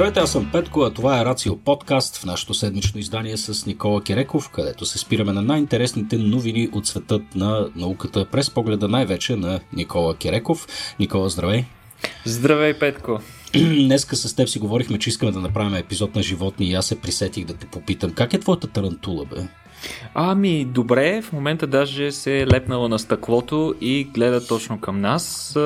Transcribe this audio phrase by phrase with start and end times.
[0.00, 4.02] Здравейте, аз съм Петко, а това е Рацио подкаст в нашото седмично издание с Никола
[4.02, 9.60] Кереков, където се спираме на най-интересните новини от светът на науката през погледа най-вече на
[9.72, 10.66] Никола Кереков.
[10.98, 11.64] Никола, здравей!
[12.24, 13.20] Здравей, Петко!
[13.54, 17.00] Днеска с теб си говорихме, че искаме да направим епизод на животни и аз се
[17.00, 18.10] присетих да те попитам.
[18.10, 19.36] Как е твоята тарантула, бе?
[20.14, 25.56] Ами, добре, в момента даже се е лепнала на стъклото и гледа точно към нас.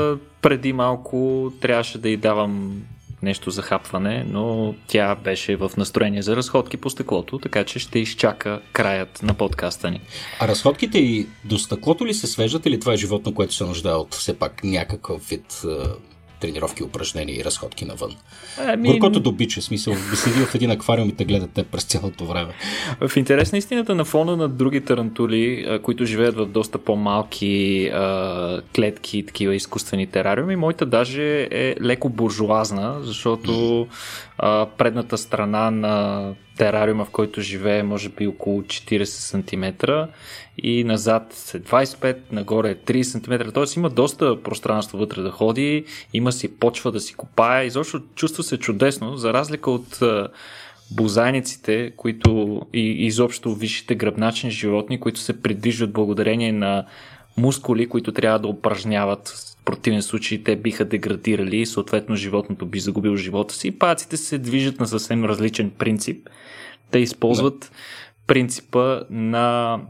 [0.43, 2.83] Преди малко трябваше да й давам
[3.25, 7.99] нещо за хапване, но тя беше в настроение за разходки по стъклото, така че ще
[7.99, 10.01] изчака краят на подкаста ни.
[10.41, 13.95] А разходките и до стъклото ли се свеждат или това е животно, което се нуждае
[13.95, 15.63] от все пак някакъв вид
[16.45, 18.17] тренировки, упражнения и разходки навън.
[18.59, 18.89] Ами...
[18.89, 22.27] Горкото до бича, смисъл, да седи в един аквариум и те гледат те през цялото
[22.27, 22.53] време.
[23.09, 28.61] В интерес на истината, на фона на други тарантули, които живеят в доста по-малки а,
[28.75, 33.87] клетки, такива изкуствени терариуми, моята даже е леко буржуазна, защото
[34.39, 36.25] а, предната страна на
[36.57, 39.91] терариума, в който живее, може би около 40 см
[40.59, 43.51] и назад е 25, нагоре е 30 см.
[43.51, 43.65] Т.е.
[43.77, 47.65] има доста пространство вътре да ходи, има си почва да си копае.
[47.65, 50.03] Изобщо чувства се чудесно, за разлика от
[50.91, 56.87] бозайниците, които и изобщо висшите гръбначни животни, които се придвижват благодарение на
[57.37, 59.29] мускули, които трябва да упражняват.
[59.29, 63.79] В противен случай те биха деградирали и съответно животното би загубило живота си.
[63.79, 66.29] Паците се движат на съвсем различен принцип.
[66.91, 67.69] Те използват да.
[68.27, 69.81] принципа на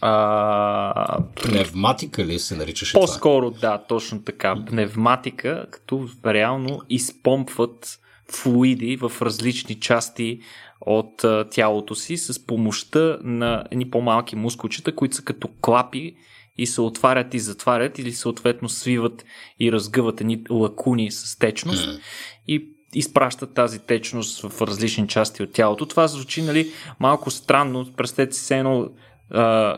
[0.00, 1.18] а...
[1.42, 3.70] Пневматика ли се наричаше По-скоро, това?
[3.70, 4.56] да, точно така.
[4.66, 7.98] Пневматика, като реално изпомпват
[8.32, 10.40] флуиди в различни части
[10.80, 16.14] от тялото си с помощта на едни по-малки мускулчета, които са като клапи
[16.58, 19.24] и се отварят и затварят или съответно свиват
[19.60, 22.00] и разгъват едни лакуни с течност mm.
[22.48, 25.86] и изпращат тази течност в различни части от тялото.
[25.86, 27.92] Това звучи нали, малко странно.
[27.96, 28.88] Представете си едно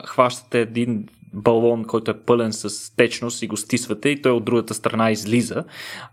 [0.06, 4.74] хващате един балон, който е пълен с течност и го стисвате и той от другата
[4.74, 5.64] страна излиза.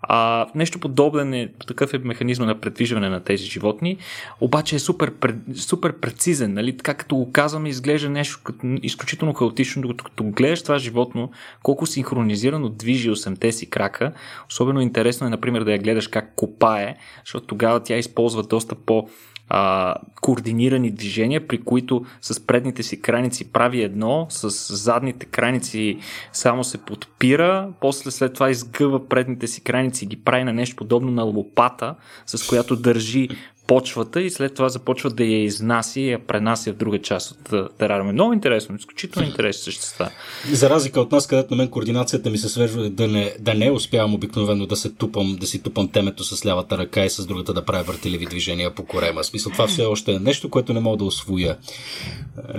[0.02, 3.98] А, нещо подобен е, такъв е механизма на предвижване на тези животни,
[4.42, 5.14] обаче е супер,
[5.56, 6.54] супер прецизен.
[6.54, 6.78] Нали?
[6.78, 11.32] Така като го казваме, изглежда нещо като, изключително хаотично, докато като гледаш това животно,
[11.64, 14.12] колко синхронизирано движи 8-те си крака.
[14.50, 16.96] Особено интересно е, например, да я гледаш как копае,
[17.26, 19.08] защото тогава тя използва доста по-
[19.54, 25.98] а, координирани движения, при които с предните си краници прави едно, с задните краници
[26.34, 30.76] само се подпира, после след това изгъва предните си краници и ги прави на нещо
[30.76, 31.96] подобно на лопата,
[32.26, 33.30] с която държи
[33.68, 37.78] почвата и след това започва да я изнася и я пренася в друга част от
[37.78, 38.14] терариума.
[38.14, 40.10] Много интересно, изключително интересно същества.
[40.52, 43.72] За разлика от нас, където на мен координацията ми се свежда да не, да не
[43.72, 47.54] успявам обикновено да се тупам, да си тупам темето с лявата ръка и с другата
[47.54, 49.24] да правя въртеливи движения по корема.
[49.24, 51.58] Смисъл, това все още е нещо, което не мога да освоя.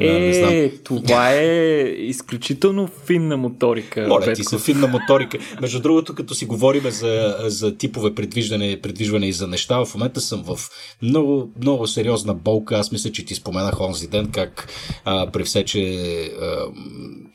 [0.01, 4.07] Е, това е изключително финна моторика.
[4.09, 5.39] Моля ти се, финна моторика.
[5.61, 10.21] Между другото, като си говорим за, за типове предвиждане, предвижване и за неща, в момента
[10.21, 10.59] съм в
[11.03, 12.77] много, много сериозна болка.
[12.77, 14.69] Аз мисля, че ти споменах онзи ден как
[15.05, 15.95] а, при все, че
[16.41, 16.67] а,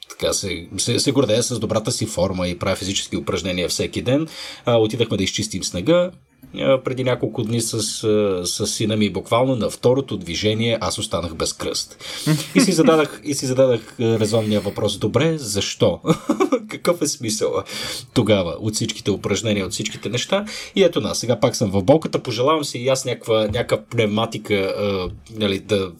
[0.09, 4.27] така се, се, се гордея с добрата си форма и правя физически упражнения всеки ден.
[4.65, 6.11] А, отидахме да изчистим снега
[6.85, 7.81] преди няколко дни с,
[8.45, 9.09] с сина ми.
[9.09, 11.97] Буквално на второто движение аз останах без кръст.
[12.55, 14.97] И си зададах, и си зададах резонния въпрос.
[14.97, 15.99] Добре, защо?
[16.69, 17.53] Какъв е смисъл
[18.13, 20.45] тогава от всичките упражнения, от всичките неща?
[20.75, 22.23] И ето на, сега пак съм в болката.
[22.23, 25.09] Пожелавам си и аз някаква, някаква пневматика, а,
[25.39, 25.91] нали, да,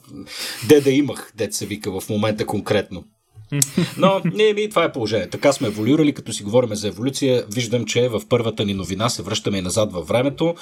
[0.70, 3.04] де да имах, се вика в момента конкретно.
[3.98, 5.30] Но не, ми, това е положение.
[5.30, 7.46] Така сме еволюирали, като си говорим за еволюция.
[7.54, 10.56] Виждам, че в първата ни новина се връщаме и назад във времето.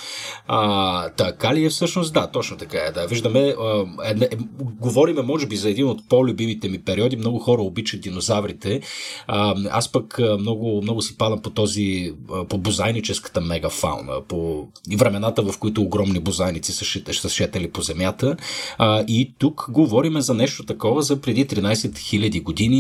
[0.48, 2.14] А, така ли е всъщност?
[2.14, 2.92] Да, точно така е.
[2.92, 3.08] Да.
[3.08, 7.16] Виждаме, а, е, е, говориме, може би, за един от по-любимите ми периоди.
[7.16, 8.82] Много хора обичат динозаврите.
[9.28, 12.14] А, аз пък много, много си падам по този,
[12.50, 14.68] по бозайническата мегафауна, по
[14.98, 18.36] времената, в които огромни бозайници са, са шетели по земята.
[18.78, 22.75] А, и тук говориме за нещо такова за преди 13 000 години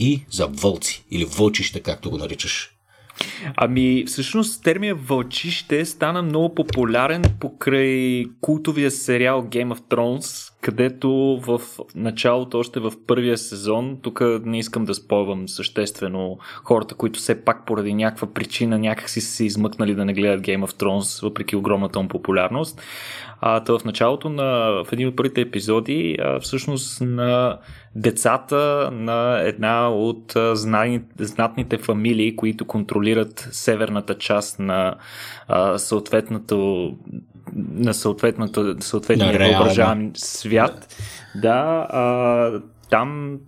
[0.00, 2.70] и за вълци или вълчища, както го наричаш.
[3.56, 11.60] Ами, всъщност термия вълчище стана много популярен покрай култовия сериал Game of Thrones, където в
[11.94, 17.66] началото, още в първия сезон, тук не искам да спойвам съществено хората, които все пак
[17.66, 22.00] поради някаква причина някакси са се измъкнали да не гледат Game of Thrones, въпреки огромната
[22.00, 22.82] му популярност.
[23.40, 27.58] А, в началото на в един от първите епизоди, а, всъщност на
[27.94, 34.94] децата на една от знани, знатните фамилии, които контролират северната част на
[35.48, 36.90] а, съответното
[37.56, 40.96] на съответния въображаем свят.
[41.34, 42.60] Да, а,
[42.90, 43.38] там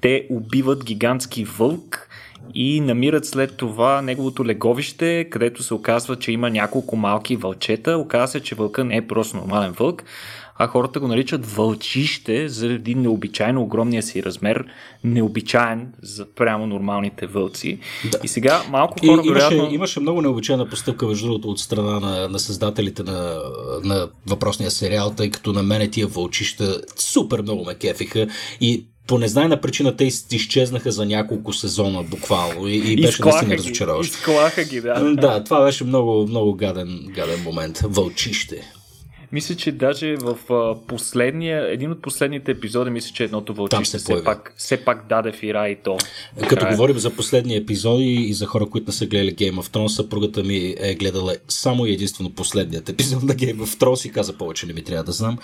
[0.00, 2.08] те убиват гигантски вълк
[2.54, 7.96] и намират след това неговото леговище, където се оказва, че има няколко малки вълчета.
[7.96, 10.04] Оказва се, че вълка не е просто нормален вълк,
[10.62, 14.64] а хората го наричат вълчище заради необичайно огромния си размер,
[15.04, 17.78] необичайен за прямо нормалните вълци.
[18.12, 18.18] Да.
[18.24, 19.74] И сега малко хора, и, имаше, вероятно...
[19.74, 23.38] имаше много необичайна постъпка, между другото, от страна на, на създателите на,
[23.84, 28.26] на въпросния сериал, тъй като на мене тия вълчища супер много ме кефиха
[28.60, 34.16] и по незнайна причина те изчезнаха за няколко сезона буквално и, и беше наистина разочароващо.
[34.18, 35.14] Изклаха ги, да.
[35.14, 37.78] Да, това беше много, много гаден, гаден момент.
[37.84, 38.72] Вълчище.
[39.32, 40.38] Мисля, че даже в
[40.86, 45.68] последния, един от последните епизоди, мисля, че едното вълчище все пак, все пак даде фира
[45.68, 45.98] и то.
[46.48, 46.72] Като края.
[46.72, 50.42] говорим за последни епизоди и за хора, които не са гледали Game of Thrones, съпругата
[50.42, 54.66] ми е гледала само и единствено последният епизод на Game of Thrones и каза повече
[54.66, 55.38] не ми трябва да знам.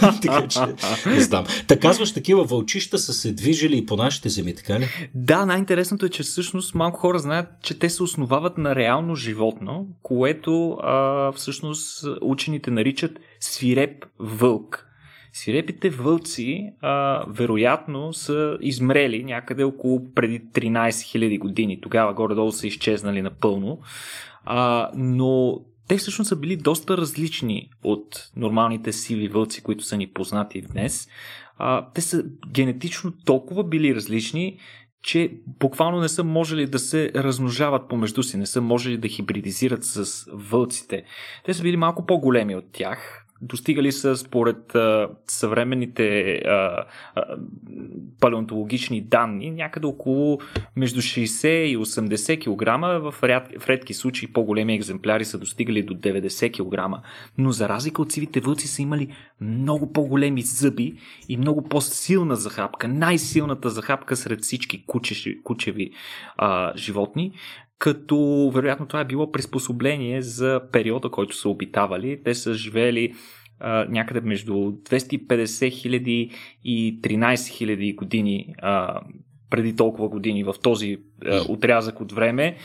[0.22, 0.60] така че
[1.06, 1.44] не знам.
[1.66, 4.86] Та казваш, такива вълчища са се движили и по нашите земи, така ли?
[5.14, 9.86] Да, най-интересното е, че всъщност малко хора знаят, че те се основават на реално животно,
[10.02, 14.86] което а, всъщност учените наричат свиреп вълк.
[15.32, 21.80] Свирепите вълци а, вероятно са измрели някъде около преди 13 000 години.
[21.80, 23.80] Тогава горе-долу са изчезнали напълно.
[24.44, 30.06] А, но те всъщност са били доста различни от нормалните сиви вълци, които са ни
[30.06, 31.08] познати днес.
[31.58, 34.58] А, те са генетично толкова били различни,
[35.02, 39.84] че буквално не са можели да се размножават помежду си, не са можели да хибридизират
[39.84, 41.04] с вълците.
[41.44, 46.84] Те са били малко по-големи от тях, достигали са според а, съвременните а,
[47.14, 47.24] а,
[48.20, 50.38] палеонтологични данни някъде около
[50.76, 52.80] между 60 и 80 кг,
[53.12, 57.02] в, ряд, в редки случаи по-големи екземпляри са достигали до 90 кг,
[57.38, 60.94] но за разлика от сивите вълци са имали много по-големи зъби
[61.28, 65.90] и много по-силна захапка, най-силната захапка сред всички кучеши, кучеви
[66.36, 67.32] а, животни,
[67.78, 72.22] като вероятно това е било приспособление за периода, който са обитавали.
[72.24, 73.14] Те са живеели
[73.60, 76.30] а, някъде между 250 хиляди
[76.64, 79.00] и 13 хиляди години а,
[79.50, 82.56] преди толкова години в този а, отрязък от време.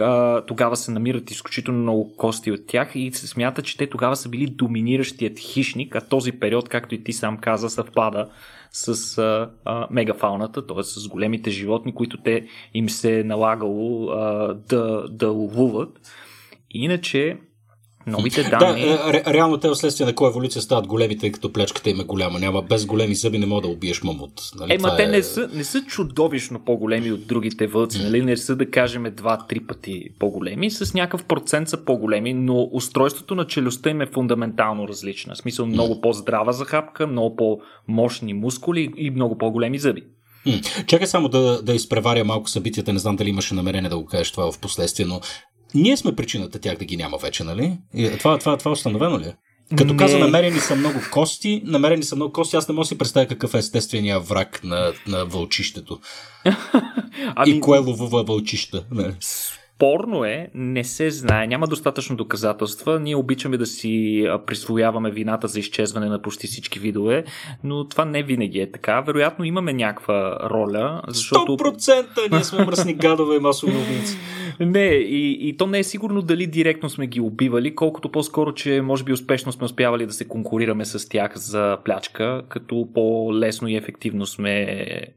[0.00, 4.16] А, тогава се намират изключително много кости от тях и се смята, че те тогава
[4.16, 8.30] са били доминиращият хищник, а този период, както и ти сам каза, съвпада
[8.70, 10.82] с а, а, мегафауната, т.е.
[10.82, 16.00] с големите животни, които те им се е налагало а, да, да ловуват.
[16.70, 17.36] Иначе,
[18.08, 18.82] новите данни...
[18.82, 22.04] Да, ре, реално те вследствие на коя еволюция стават големи, тъй като плячката им е
[22.04, 22.38] голяма.
[22.38, 24.32] Няма без големи зъби не мога да убиеш мамут.
[24.60, 24.74] Нали?
[24.74, 25.06] Ема те е...
[25.06, 28.02] не, са, не са чудовищно по-големи от другите вълци.
[28.02, 28.22] Нали?
[28.22, 30.70] Не са да кажем два-три пъти по-големи.
[30.70, 35.34] С някакъв процент са по-големи, но устройството на челюстта им е фундаментално различно.
[35.34, 40.02] В смисъл много по-здрава захапка, много по-мощни мускули и много по-големи зъби.
[40.86, 44.32] Чакай само да, да изпреваря малко събитията, не знам дали имаше намерение да го кажеш
[44.32, 45.20] това в последствие, но
[45.74, 47.78] ние сме причината тях да ги няма вече, нали?
[48.18, 49.34] Това, това, това установено ли е?
[49.76, 49.96] Като не...
[49.96, 53.26] каза, намерени са много кости, намерени са много кости, аз не мога да си представя
[53.26, 56.00] какъв е естествения враг на, на вълчището.
[57.36, 57.56] ами...
[57.56, 58.84] И кое ловува вълчища.
[58.90, 59.14] Не
[59.78, 63.00] спорно е, не се знае, няма достатъчно доказателства.
[63.00, 67.24] Ние обичаме да си присвояваме вината за изчезване на почти всички видове,
[67.64, 69.00] но това не винаги е така.
[69.00, 71.52] Вероятно имаме някаква роля, защото...
[71.52, 74.16] 100% ние сме мръсни гадове и масови убийци.
[74.60, 78.80] Не, и, и то не е сигурно дали директно сме ги убивали, колкото по-скоро, че
[78.80, 83.76] може би успешно сме успявали да се конкурираме с тях за плячка, като по-лесно и
[83.76, 84.66] ефективно сме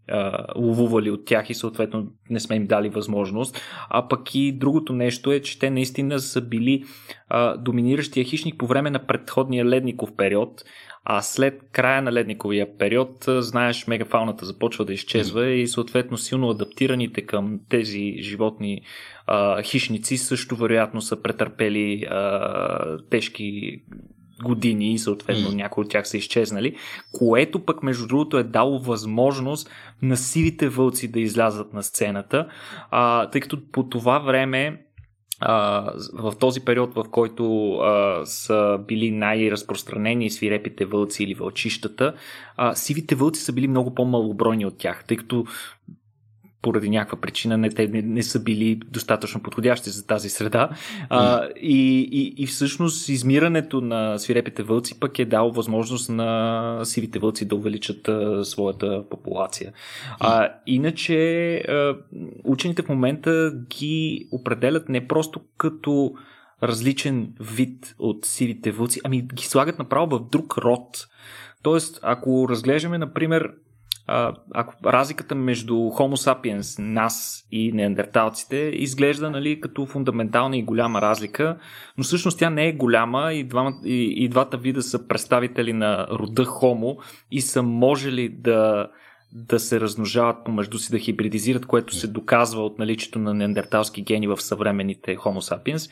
[0.09, 3.61] а, ловували от тях и съответно не сме им дали възможност.
[3.89, 6.83] А пък и другото нещо е, че те наистина са били
[7.29, 10.63] а, доминиращия хищник по време на предходния ледников период,
[11.05, 17.21] а след края на ледниковия период, знаеш, мегафауната започва да изчезва и съответно силно адаптираните
[17.21, 18.81] към тези животни
[19.27, 23.81] а, хищници също вероятно са претърпели а, тежки
[24.43, 25.55] години и съответно mm.
[25.55, 26.75] някои от тях са изчезнали,
[27.11, 29.69] което пък между другото е дало възможност
[30.01, 32.47] на сивите вълци да излязат на сцената,
[32.91, 34.85] а, тъй като по това време
[35.39, 42.13] а, в този период, в който а, са били най-разпространени свирепите вълци или вълчищата,
[42.57, 45.45] а, сивите вълци са били много по-малобройни от тях, тъй като
[46.61, 50.69] поради някаква причина не, те не, не са били достатъчно подходящи за тази среда.
[51.09, 57.19] А, и, и, и всъщност измирането на свирепите вълци пък е дал възможност на сивите
[57.19, 59.73] вълци да увеличат а, своята популация.
[60.19, 61.95] А, иначе а,
[62.43, 66.13] учените в момента ги определят не просто като
[66.63, 71.07] различен вид от сивите вълци, ами ги слагат направо в друг род.
[71.63, 73.51] Тоест, ако разглеждаме, например,
[74.53, 81.57] ако разликата между Homo sapiens, нас и неандерталците изглежда нали, като фундаментална и голяма разлика,
[81.97, 86.07] но всъщност тя не е голяма и, двама, и, и двата вида са представители на
[86.11, 86.97] рода Homo
[87.31, 88.87] и са можели да
[89.33, 94.27] да се размножават помежду си, да хибридизират, което се доказва от наличието на неандерталски гени
[94.27, 95.91] в съвременните Homo sapiens.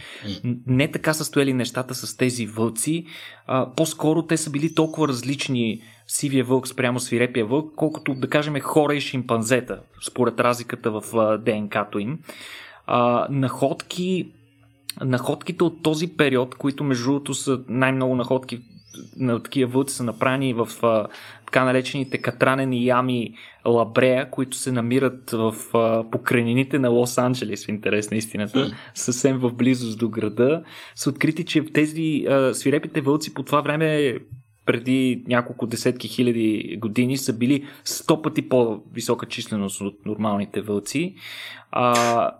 [0.67, 3.05] Не така са стояли нещата с тези вълци.
[3.47, 8.59] А, по-скоро те са били толкова различни сивия вълк спрямо свирепия вълк, колкото да кажем
[8.59, 11.03] хора и шимпанзета, според разликата в
[11.37, 12.19] ДНК-то им.
[12.87, 14.31] А, находки
[15.01, 18.61] находките от този период, които между другото са най-много находки
[19.17, 21.07] на такива вълци са направени в а,
[21.45, 23.33] така наречените катранени ями
[23.65, 29.53] Лабрея, които се намират в а, покрайнините на Лос-Анджелес, в интерес на истината, съвсем в
[29.53, 30.63] близост до града,
[30.95, 34.17] са открити, че тези а, свирепите вълци по това време
[34.69, 41.15] преди няколко десетки хиляди години са били сто пъти по-висока численост от нормалните вълци.
[41.71, 42.31] А,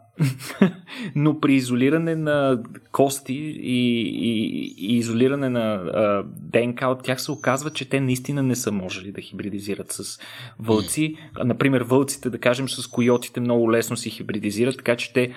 [1.16, 7.32] но при изолиране на кости и, и, и изолиране на а, ДНК от тях се
[7.32, 10.20] оказва, че те наистина не са можели да хибридизират с
[10.60, 11.16] вълци.
[11.44, 15.34] Например, вълците, да кажем, с койотите много лесно си хибридизират, така че те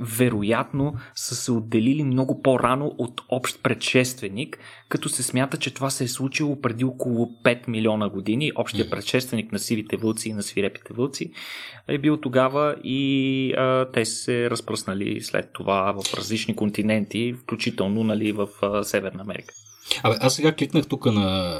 [0.00, 6.04] вероятно са се отделили много по-рано от общ предшественик, като се смята, че това се
[6.04, 8.52] е случило преди около 5 милиона години.
[8.56, 11.32] Общия предшественик на сивите вълци и на свирепите вълци
[11.88, 18.32] е бил тогава и а, те се разпръснали след това в различни континенти, включително нали,
[18.32, 19.54] в а, Северна Америка.
[20.02, 21.58] Абе, аз сега кликнах тук на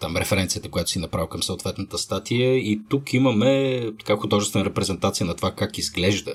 [0.00, 5.36] там референцията, която си направил към съответната статия и тук имаме така художествена репрезентация на
[5.36, 6.34] това как изглежда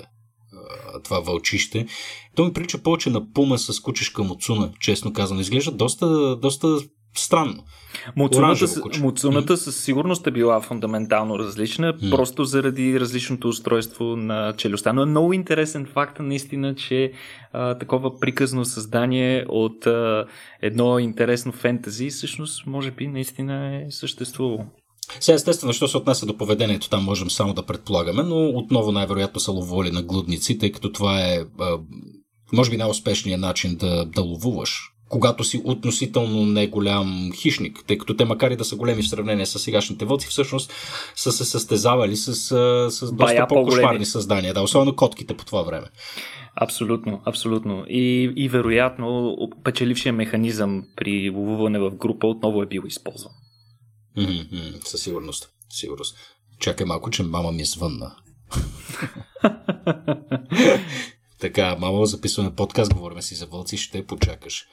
[1.02, 1.86] това вълчище.
[2.36, 5.40] То ми прилича повече на пума с кучешка муцуна, честно казано.
[5.40, 6.78] Изглежда доста, доста
[7.16, 7.64] странно.
[8.16, 8.66] Муцуната,
[9.00, 12.10] муцуната със сигурност е била фундаментално различна, mm.
[12.10, 14.92] просто заради различното устройство на челюстта.
[14.92, 17.12] Но е много интересен факт, наистина, че
[17.52, 20.26] а, такова приказно създание от а,
[20.62, 24.66] едно интересно фентази, всъщност, може би, наистина е съществувало.
[25.20, 29.40] Сега естествено, що се отнася до поведението, там можем само да предполагаме, но отново най-вероятно
[29.40, 31.44] са ловували на глудници, тъй като това е,
[32.52, 38.16] може би, най-успешният начин да, да ловуваш когато си относително не голям хищник, тъй като
[38.16, 40.72] те макар и да са големи в сравнение с сегашните вълци, всъщност
[41.16, 42.34] са се състезавали с,
[42.90, 45.86] с доста по-кошмарни създания, да, особено котките по това време.
[46.56, 47.84] Абсолютно, абсолютно.
[47.88, 53.32] И, и вероятно печелившия механизъм при ловуване в група отново е бил използван.
[54.16, 55.48] Mm-hmm, със сигурност.
[55.70, 56.16] Сигурност.
[56.58, 58.16] Чакай малко, че мама ми е звънна.
[61.40, 64.66] така, мама, записваме подкаст, говорим си за вълци, ще почакаш.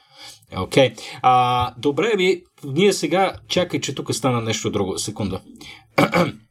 [0.56, 0.94] Окей.
[0.94, 1.78] Okay.
[1.78, 4.98] добре, ми, ние сега, чакай, че тук стана нещо друго.
[4.98, 5.40] Секунда.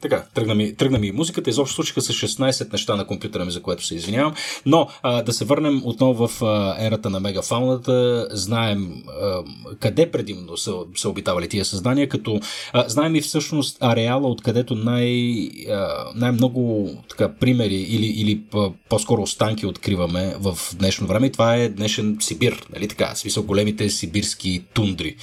[0.00, 1.50] Така, тръгна ми, тръгна ми и музиката.
[1.50, 4.34] Изобщо случиха се 16 неща на компютъра ми, за което се извинявам.
[4.66, 8.28] Но а, да се върнем отново в а, ерата на мегафауната.
[8.30, 9.42] Знаем а,
[9.80, 12.40] къде предимно са, са обитавали тия създания, като
[12.72, 15.32] а, знаем и всъщност ареала, откъдето най,
[15.70, 18.40] а, най-много така, примери или, или
[18.88, 21.26] по-скоро останки откриваме в днешно време.
[21.26, 23.14] И това е днешен Сибир, нали така?
[23.14, 25.16] Смисъл големите сибирски тундри,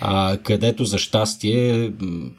[0.00, 1.92] а, където за щастие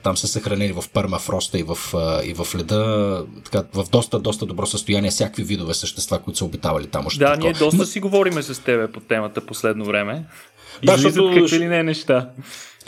[0.03, 1.94] там са съхранени в пермафроста и в в,
[2.25, 6.88] и в леда така, в доста, доста добро състояние всякакви видове същества, които са обитавали
[6.88, 7.06] там.
[7.06, 7.44] Още да, тако.
[7.44, 10.25] ние доста си говориме с тебе по темата последно време.
[10.84, 11.39] Да, защото...
[11.42, 12.30] какви ли не неща.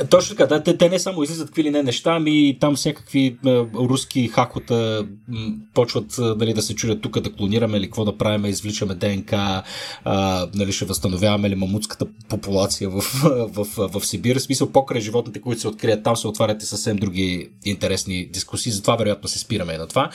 [0.10, 3.38] Точно така, да, те, те не само излизат какви ли не неща, ами там всякакви
[3.46, 8.06] а, руски хакота м, почват а, нали, да се чудят тук да клонираме или какво
[8.06, 9.64] да правим, извличаме ДНК,
[10.04, 14.36] а, нали, ще възстановяваме ли мамутската популация в, в, в, в Сибир.
[14.36, 18.72] В смисъл, покрай животните, които се открият там, се отварят и съвсем други интересни дискусии,
[18.72, 20.10] затова вероятно се спираме на това.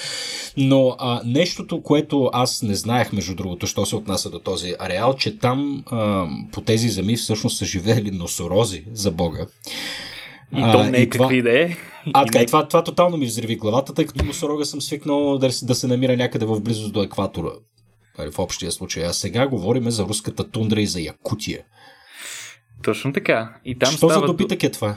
[0.57, 5.15] Но а, нещото, което аз не знаех, между другото, що се отнася до този ареал,
[5.15, 9.47] че там а, по тези земи всъщност са живеели носорози, за Бога.
[10.57, 11.77] И а, то не е какви да е.
[12.15, 12.47] А, така, не...
[12.47, 16.17] това, това тотално ми взриви главата, тъй като носорога съм свикнал да, да се намира
[16.17, 17.51] някъде в близост до екватора.
[18.19, 19.05] Нали, в общия случай.
[19.07, 21.65] А сега говорим за руската тундра и за Якутия.
[22.83, 23.55] Точно така.
[23.65, 24.97] И там Що става за добитък е това?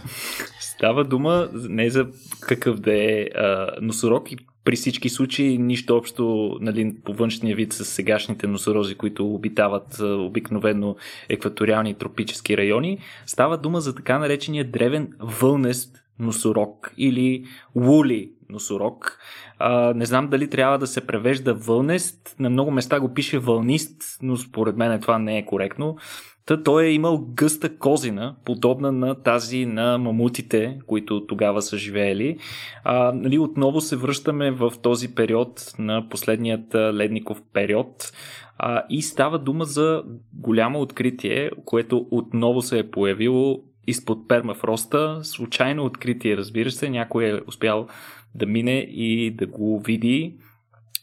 [0.59, 2.07] Става дума не за
[2.39, 7.73] какъв да е а, носорог и при всички случаи нищо общо нали, по външния вид
[7.73, 10.95] с сегашните носорози, които обитават обикновено
[11.29, 12.99] екваториални тропически райони.
[13.25, 19.19] Става дума за така наречения древен вълнест носорог или лули носорог.
[19.59, 22.35] А, не знам дали трябва да се превежда вълнест.
[22.39, 25.97] На много места го пише вълнист, но според мен това не е коректно.
[26.45, 32.37] Та той е имал гъста козина, подобна на тази на мамутите, които тогава са живеели.
[32.83, 38.13] А, нали, отново се връщаме в този период на последният ледников период
[38.57, 45.19] а, и става дума за голямо откритие, което отново се е появило изпод пермафроста.
[45.23, 47.87] Случайно откритие, разбира се, някой е успял
[48.35, 50.37] да мине и да го види.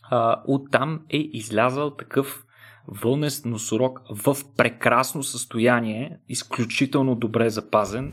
[0.03, 2.45] А, оттам е излязал такъв
[2.91, 8.13] вълнест носорог в прекрасно състояние, изключително добре запазен.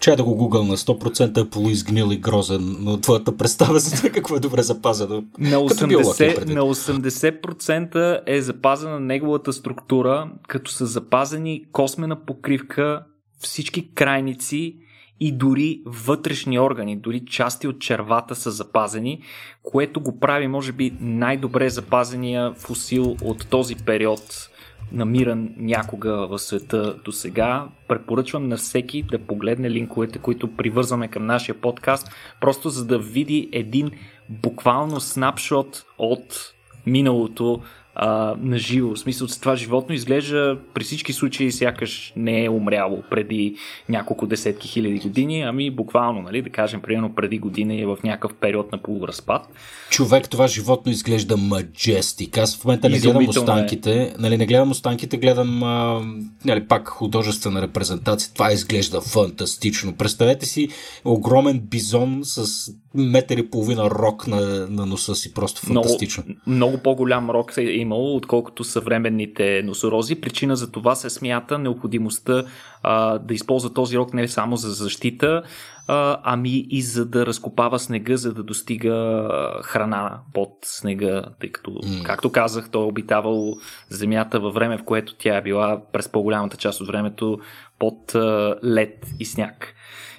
[0.00, 4.10] Чай да го гугъл на 100% е полуизгнил и грозен, но твоята представа за това
[4.10, 5.24] какво е добре запазено.
[5.38, 13.02] На 80%, на 80% е запазена неговата структура, като са запазени космена покривка,
[13.38, 14.76] всички крайници
[15.20, 19.22] и дори вътрешни органи, дори части от червата са запазени,
[19.62, 24.50] което го прави, може би, най-добре запазения фусил от този период,
[24.92, 27.68] намиран някога в света до сега.
[27.88, 32.10] Препоръчвам на всеки да погледне линковете, които привързваме към нашия подкаст,
[32.40, 33.90] просто за да види един
[34.28, 36.54] буквално снапшот от
[36.86, 37.60] миналото
[38.00, 38.94] а, на живо.
[38.94, 43.54] В смисъл, това животно изглежда при всички случаи сякаш не е умряло преди
[43.88, 48.34] няколко десетки хиляди години, ами буквално, нали, да кажем, примерно преди година е в някакъв
[48.34, 49.42] период на полуразпад.
[49.90, 52.38] Човек, това животно изглежда маджестик.
[52.38, 54.14] Аз в момента не гледам останките, е.
[54.18, 56.02] нали, не гледам останките, гледам а,
[56.44, 58.32] нали, пак художествена репрезентация.
[58.34, 59.96] Това изглежда фантастично.
[59.96, 60.68] Представете си
[61.04, 65.34] огромен бизон с метър и половина рок на, на носа си.
[65.34, 66.24] Просто фантастично.
[66.26, 70.20] Много, много по-голям рок е имало, отколкото съвременните носорози.
[70.20, 72.44] Причина за това се смята необходимостта
[72.82, 75.42] а, да използва този рок не само за защита,
[75.86, 79.28] а, ами и за да разкопава снега, за да достига
[79.62, 82.02] храна под снега, тъй като, mm.
[82.02, 83.56] както казах, той е обитавал
[83.88, 87.38] земята във време, в което тя е била през по-голямата част от времето
[87.78, 89.74] под а, лед и сняг.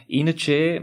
[0.10, 0.82] Иначе,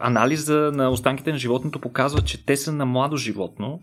[0.00, 3.80] анализа на останките на животното показва, че те са на младо животно,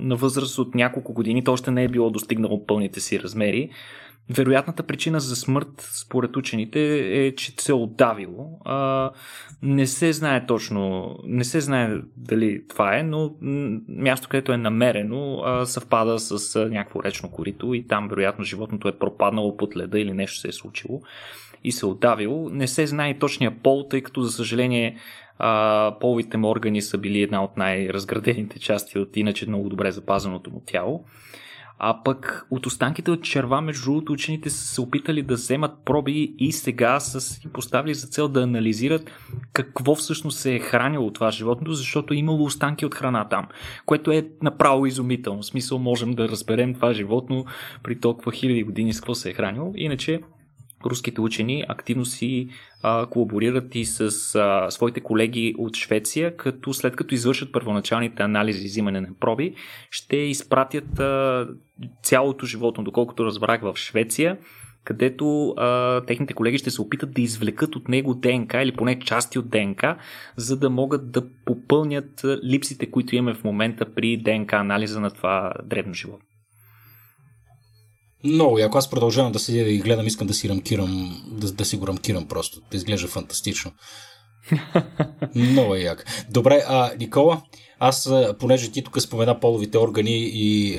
[0.00, 3.70] на възраст от няколко години, то още не е било достигнало пълните си размери.
[4.28, 8.60] Вероятната причина за смърт, според учените, е, че се е отдавило.
[8.64, 9.10] А,
[9.62, 13.34] не се знае точно, не се знае дали това е, но
[13.88, 18.88] място, където е намерено, а, съвпада с а, някакво речно корито и там, вероятно, животното
[18.88, 21.02] е пропаднало под леда или нещо се е случило
[21.64, 22.50] и се е отдавило.
[22.50, 24.96] Не се знае точния пол, тъй като, за съжаление,
[25.38, 30.50] а, половите му органи са били една от най-разградените части от иначе много добре запазеното
[30.50, 31.04] му тяло.
[31.82, 36.34] А пък от останките от черва, между другото, учените са се опитали да вземат проби
[36.38, 39.10] и сега са си поставили за цел да анализират
[39.52, 43.46] какво всъщност се е хранило това животното, защото е имало останки от храна там,
[43.86, 45.42] което е направо изумително.
[45.42, 47.44] В смисъл можем да разберем това животно
[47.82, 49.72] при толкова хиляди години с какво се е хранило.
[49.76, 50.20] Иначе
[50.86, 52.48] руските учени активно си
[52.82, 54.00] а, колаборират и с
[54.34, 59.54] а, своите колеги от Швеция, като след като извършат първоначалните анализи и взимане на проби,
[59.90, 61.48] ще изпратят а,
[62.02, 64.38] цялото животно, доколкото разбрах в Швеция,
[64.84, 69.38] където а, техните колеги ще се опитат да извлекат от него ДНК или поне части
[69.38, 69.96] от ДНК,
[70.36, 75.52] за да могат да попълнят липсите, които имаме в момента при ДНК анализа на това
[75.64, 76.29] древно животно.
[78.24, 78.78] Много яко.
[78.78, 81.86] Аз продължавам да седя да ги гледам, искам да си рамкирам, да, да си го
[81.86, 82.60] рамкирам просто.
[82.70, 83.72] Да изглежда фантастично.
[85.34, 86.26] Много е як.
[86.30, 87.42] Добре, а Никола,
[87.78, 90.78] аз, понеже ти тук спомена половите органи и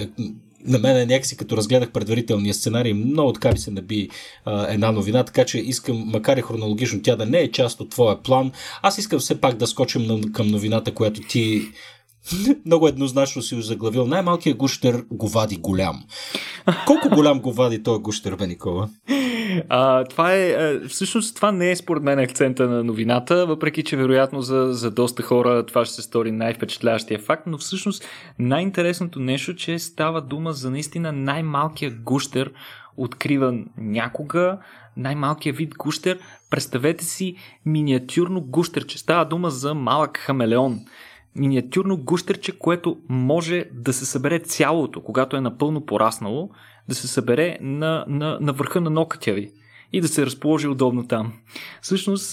[0.65, 4.09] на мен е някакси като разгледах предварителния сценарий, много така ми се наби
[4.45, 7.89] а, една новина, така че искам, макар и хронологично тя да не е част от
[7.89, 8.51] твоя план,
[8.81, 11.61] аз искам все пак да скочим на, към новината, която ти
[12.65, 14.07] много еднозначно си заглавил.
[14.07, 16.03] Най-малкият гущер го вади голям.
[16.87, 18.89] Колко голям го вади този гущер, бе, Никола?
[19.69, 24.41] А, това е, всъщност това не е според мен акцента на новината, въпреки че вероятно
[24.41, 28.05] за, за доста хора това ще се стори най-впечатляващия факт, но всъщност
[28.39, 32.51] най-интересното нещо, че става дума за наистина най-малкия гущер,
[32.97, 34.57] откриван някога,
[34.97, 36.19] най-малкият вид гущер.
[36.49, 38.97] Представете си миниатюрно гущерче.
[38.97, 40.79] Става дума за малък хамелеон
[41.35, 46.49] миниатюрно гущерче, което може да се събере цялото, когато е напълно пораснало,
[46.89, 49.51] да се събере на, на, на върха на нокътя ви
[49.93, 51.33] и да се разположи удобно там.
[51.81, 52.31] Всъщност,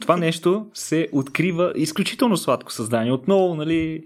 [0.00, 3.12] това нещо се открива изключително сладко създание.
[3.12, 4.04] Отново, нали,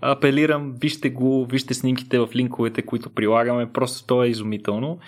[0.00, 4.98] апелирам, вижте го, вижте снимките в линковете, които прилагаме, просто то е изумително.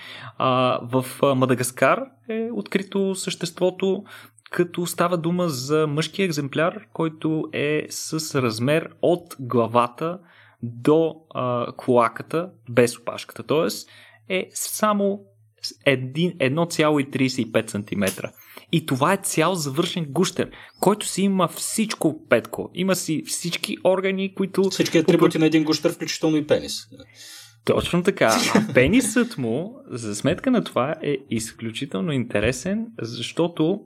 [0.82, 1.04] в
[1.36, 4.04] Мадагаскар е открито съществото,
[4.50, 10.18] като става дума за мъжки екземпляр, който е с размер от главата
[10.62, 13.42] до а, клаката без опашката.
[13.42, 13.88] Тоест
[14.28, 15.20] е само
[15.86, 18.04] 1,35 см.
[18.72, 22.70] И това е цял завършен гущер, който си има всичко, Петко.
[22.74, 24.62] Има си всички органи, които...
[24.62, 26.88] Всички атрибути на един гущер, включително и пенис.
[27.64, 28.36] Точно така.
[28.54, 33.80] А пенисът му, за сметка на това, е изключително интересен, защото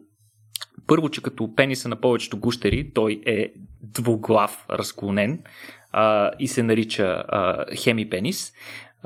[0.86, 5.42] първо, че като пениса на повечето гущери, той е двуглав, разклонен
[5.92, 8.52] а, и се нарича а, хемипенис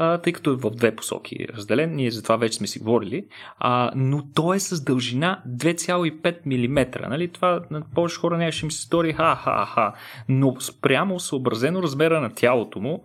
[0.01, 1.97] а, тъй като е в две посоки разделен.
[1.97, 3.27] Ние за това вече сме си говорили.
[3.59, 7.09] А, но той е с дължина 2,5 мм.
[7.09, 7.29] Нали?
[7.29, 9.93] Това на повече хора не ще ми се стори ха-ха-ха.
[10.29, 13.05] Но спрямо съобразено размера на тялото му,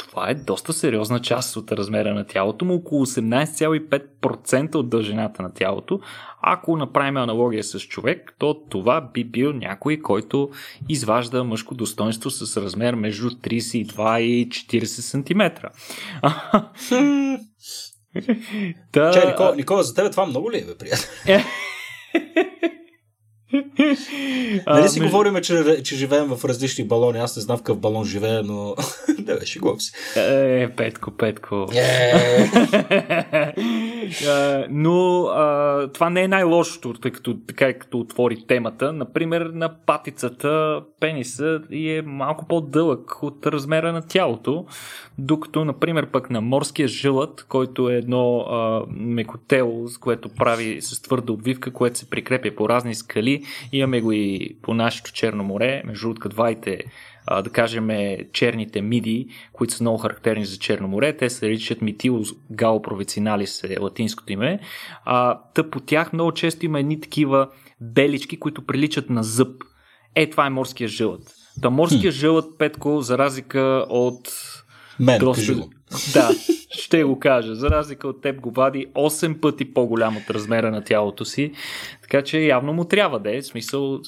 [0.00, 5.54] това е доста сериозна част от размера на тялото му, около 18,5% от дължината на
[5.54, 6.00] тялото.
[6.42, 10.50] Ако направим аналогия с човек, то това би бил някой, който
[10.88, 15.40] изважда мъжко достоинство с размер между 32 и 40 см.
[18.92, 19.10] Та...
[19.10, 21.08] Чай, Никола, Никола, за тебе това много ли е, бе, приятел?
[24.66, 25.12] нали си между...
[25.12, 27.18] говорим, че, че живеем в различни балони.
[27.18, 28.74] Аз не знам в какъв балон живея, но...
[29.18, 29.92] да, бе, шегувам се.
[30.16, 31.66] Е, Петко, Петко.
[31.74, 32.12] Е.
[34.70, 38.92] но а, това не е най-лошото, тъй като така като отвори темата.
[38.92, 44.66] Например, на патицата пениса е малко по-дълъг от размера на тялото,
[45.18, 51.02] докато, например, пък на морския жилът, който е едно а, мекотело, с което прави с
[51.02, 53.39] твърда обвивка, което се прикрепя по разни скали,
[53.72, 56.78] Имаме го и по нашето Черно море, между другото двайте
[57.44, 57.88] да кажем,
[58.32, 61.16] черните миди, които са много характерни за Черно море.
[61.16, 64.60] Те се наричат Митилус галопровицinalis е латинското име.
[65.04, 67.48] А, тъп по тях много често има едни такива
[67.80, 69.64] белички, които приличат на зъб.
[70.14, 71.34] Е, това е морския жълът.
[71.62, 74.28] Та морския жълът, Петко, за разлика от...
[75.00, 75.54] Мен, доста...
[76.12, 76.30] Да,
[76.90, 77.54] ще го кажа.
[77.54, 81.52] За разлика от теб го вади 8 пъти по-голям от размера на тялото си.
[82.02, 83.40] Така че явно му трябва да е.
[83.40, 84.00] В смисъл,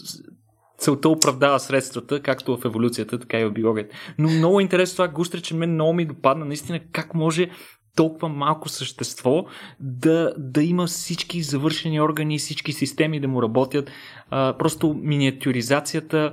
[0.78, 3.96] целта оправдава средствата, както в еволюцията, така и в биологията.
[4.18, 7.50] Но много интересно това густре, че мен много ми допадна наистина как може
[7.96, 9.44] толкова малко същество
[9.80, 13.90] да, да има всички завършени органи, всички системи да му работят.
[14.30, 16.32] А, просто миниатюризацията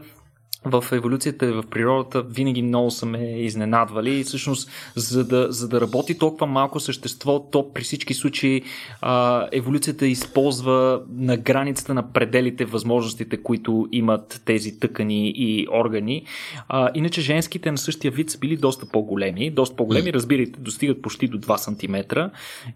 [0.65, 4.19] в еволюцията и в природата винаги много са ме изненадвали.
[4.19, 8.61] И всъщност за да, за да работи толкова малко същество, то при всички случаи
[9.01, 16.23] а, еволюцията използва на границата на пределите възможностите, които имат тези тъкани и органи.
[16.67, 21.27] А, иначе женските на същия вид са били доста по-големи, доста по-големи, разбирайте, достигат почти
[21.27, 22.19] до 2 см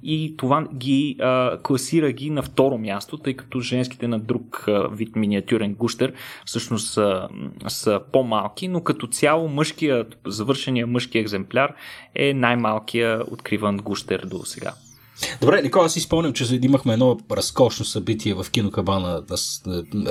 [0.03, 4.87] и това ги а, класира ги на второ място, тъй като женските на друг а,
[4.87, 6.13] вид миниатюрен гущер
[6.45, 7.27] всъщност са
[7.73, 11.73] са по-малки, но като цяло мъжкия, завършения мъжки екземпляр
[12.15, 14.73] е най-малкия откриван гущер до сега.
[15.41, 19.23] Добре, Никола, аз си спомням, че имахме едно разкошно събитие в кинокабана,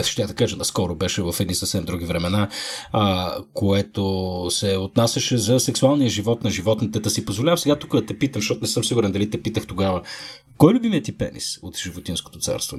[0.02, 2.48] ще да кажа, наскоро беше в едни съвсем други времена,
[2.92, 7.00] а, което се отнасяше за сексуалния живот на животните.
[7.00, 9.66] Да си позволявам сега тук да те питам, защото не съм сигурен дали те питах
[9.66, 10.02] тогава.
[10.58, 12.78] Кой е любимият ти пенис от животинското царство?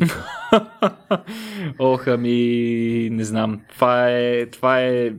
[1.79, 3.61] Ох, ами, не знам.
[3.69, 5.11] Това е, това е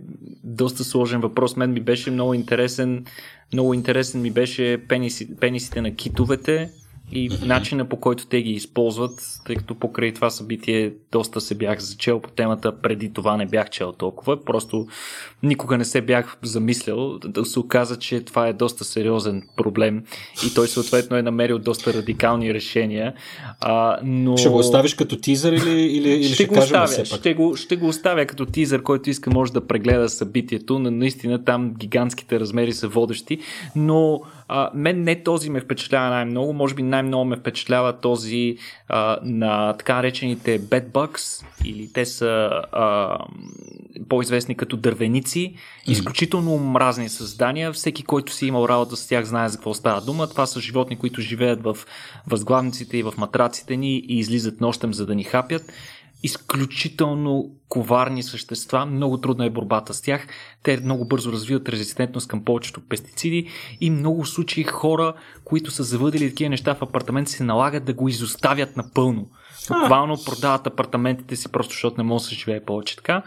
[0.45, 1.57] доста сложен въпрос.
[1.57, 3.05] Мен ми беше много интересен.
[3.53, 6.71] Много интересен ми беше пениси, пенисите на китовете
[7.13, 11.79] и начина по който те ги използват, тъй като покрай това събитие доста се бях
[11.79, 14.87] зачел по темата, преди това не бях чел толкова, просто
[15.43, 20.05] никога не се бях замислял, да се оказа, че това е доста сериозен проблем
[20.47, 23.15] и той съответно е намерил доста радикални решения.
[23.61, 24.37] А, но...
[24.37, 27.21] Ще го оставиш като тизър или, или, или ще, ще го оставя, все пак?
[27.21, 31.45] Ще го, ще го оставя като тизър, който иска може да прегледа събитието, но наистина
[31.45, 33.39] там гигантските размери са водещи,
[33.77, 38.57] но а, мен не този ме впечатлява най-много, може би най-много ме впечатлява този
[38.89, 43.19] а, на така наречените bedbugs, или те са а,
[44.09, 45.55] по-известни като дървеници,
[45.87, 47.73] изключително мразни създания.
[47.73, 50.27] Всеки, който си имал работа с тях, знае за какво става дума.
[50.27, 51.77] Това са животни, които живеят в
[52.27, 55.73] възглавниците и в матраците ни и излизат нощем, за да ни хапят
[56.25, 60.27] изключително коварни същества, много трудна е борбата с тях.
[60.63, 63.49] Те много бързо развиват резистентност към повечето пестициди
[63.81, 68.09] и много случаи хора, които са завъдили такива неща в апартамент, се налагат да го
[68.09, 69.31] изоставят напълно.
[69.69, 73.23] Буквално продават апартаментите си, просто защото не може да се живее повече така.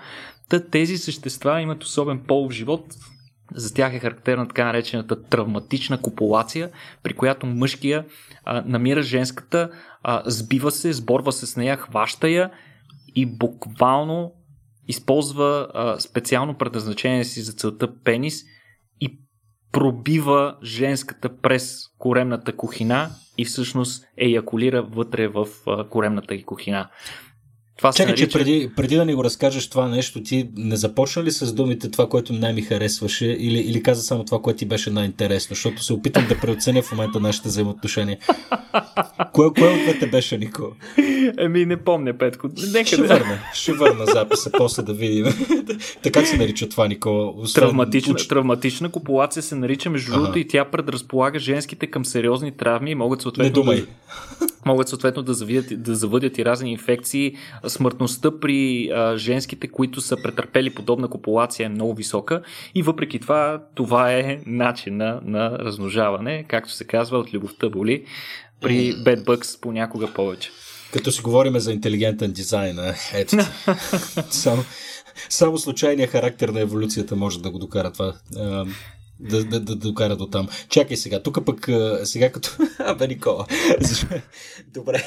[0.49, 2.85] Та тези същества имат особен полов живот,
[3.55, 6.69] за тях е характерна така наречената травматична копулация,
[7.03, 8.05] при която мъжкия
[8.45, 9.69] а, намира женската,
[10.03, 12.51] а, сбива се, сборва се с нея, хваща я
[13.17, 14.33] и буквално
[14.87, 18.43] използва а, специално предназначение си за целта пенис
[19.01, 19.19] и
[19.71, 26.89] пробива женската през коремната кухина и всъщност еякулира вътре в а, коремната и кухина.
[27.77, 28.27] Това Чакай, нарича...
[28.27, 31.91] че преди, преди да ни го разкажеш това нещо, ти не започна ли с думите
[31.91, 35.55] това, което най-ми харесваше или, или каза само това, което ти беше най-интересно?
[35.55, 38.17] Защото се опитам да преоценя в момента нашите взаимоотношения.
[39.33, 40.63] кое, кое от двете беше, Нико?
[41.37, 42.49] Еми, не помня, Петко.
[42.73, 43.07] Нека ще да...
[43.07, 45.25] върна, ще върна записа, после да видим.
[46.03, 47.33] така се нарича това, Нико.
[47.37, 47.61] Освен...
[47.61, 48.27] Травматична, уч...
[48.27, 53.21] травматична копулация се нарича, между другото, и тя предразполага женските към сериозни травми и могат
[53.21, 53.49] съответно...
[53.49, 53.81] Не думай.
[53.81, 57.35] Да могат съответно да, завидят, да завъдят и разни инфекции.
[57.67, 62.41] Смъртността при а, женските, които са претърпели подобна копулация е много висока
[62.75, 68.03] и въпреки това, това е начина на размножаване, както се казва, от любовта боли
[68.61, 70.51] при Bad Bugs понякога повече.
[70.93, 72.79] Като си говорим за интелигентен дизайн,
[73.13, 73.37] ето
[74.29, 74.63] само,
[75.29, 78.13] само случайният характер на еволюцията може да го докара това
[79.19, 80.47] да, да, да докара до там.
[80.69, 81.69] Чакай сега, тук пък,
[82.03, 82.49] сега като...
[82.79, 83.45] Абе, Никола.
[84.73, 85.03] Добре.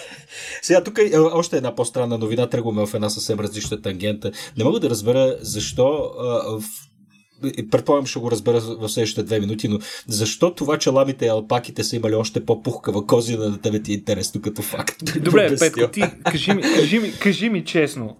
[0.62, 4.32] Сега тук е още една по-странна новина, тръгваме в една съвсем различна тангента.
[4.56, 6.12] Не мога да разбера защо
[6.48, 6.62] в
[7.70, 11.84] предполагам ще го разбера в следващите две минути, но защо това, че ламите и алпаките
[11.84, 15.02] са имали още по-пухкава кози, на тебе ти е интересно като факт?
[15.20, 18.16] Добре, Петко, ти кажи ми, кажи, ми, кажи ми честно,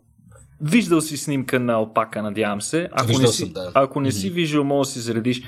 [0.63, 2.89] Виждал си снимка на алпака, надявам се.
[2.93, 3.71] Ако Виждал не си, съм, да.
[3.75, 5.43] Ако не си виждал, може да си заредиш.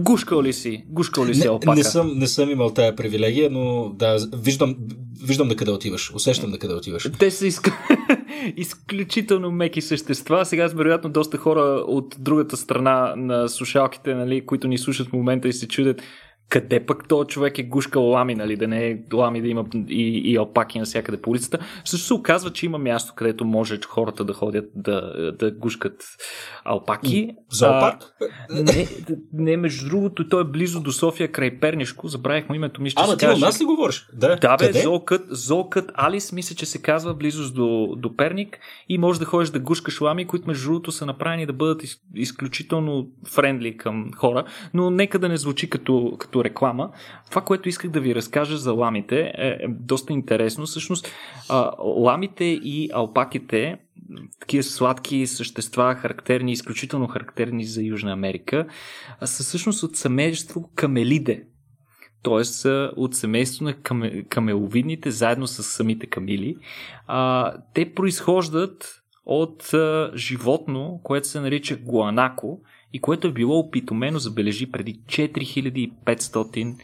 [0.00, 0.84] Гушкал ли си?
[0.88, 1.76] Гушкал ли си не, алпака?
[1.76, 4.76] Не съм, не съм имал тая привилегия, но да, виждам,
[5.22, 6.14] виждам на къде отиваш.
[6.14, 7.08] Усещам на къде отиваш.
[7.18, 7.70] Те са изк...
[8.56, 10.44] изключително меки същества.
[10.44, 15.48] Сега, вероятно, доста хора от другата страна на слушалките, нали, които ни слушат в момента
[15.48, 16.02] и се чудят
[16.48, 20.32] къде пък този човек е гушкал лами, нали, да не е лами да има и,
[20.32, 21.58] и алпаки навсякъде по улицата.
[21.84, 26.04] Също се оказва, че има място, където може хората да ходят да, да гушкат
[26.64, 27.30] алпаки.
[27.50, 28.02] Зоопарк?
[28.50, 28.88] не,
[29.32, 32.08] не, между другото, той е близо до София, край Пернишко.
[32.08, 34.06] Забравих му името, мисля, Ама ти у нас ли говориш?
[34.12, 38.98] Да, да бе, зоокът, зоокът Алис, мисля, че се казва близост до, до Перник и
[38.98, 43.08] може да ходиш да гушкаш лами, които между другото са направени да бъдат из, изключително
[43.28, 46.90] френдли към хора, но нека да не звучи като, като реклама.
[47.30, 50.66] Това, което исках да ви разкажа за ламите е, е доста интересно.
[50.66, 51.12] Всъщност,
[51.78, 53.78] ламите и алпаките
[54.40, 58.66] такива сладки същества, характерни, изключително характерни за Южна Америка,
[59.24, 61.44] са всъщност от семейство камелиде.
[62.22, 62.68] Т.е.
[62.96, 63.74] от семейство на
[64.28, 66.56] камеловидните, заедно с самите камили.
[67.74, 69.70] Те произхождат от
[70.14, 72.60] животно, което се нарича гуанако
[72.94, 76.76] и което е било опитомено, забележи, преди 4500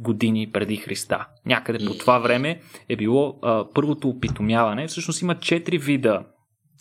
[0.00, 1.26] години преди Христа.
[1.46, 4.86] Някъде по това време е било а, първото опитомяване.
[4.86, 6.22] Всъщност има четири вида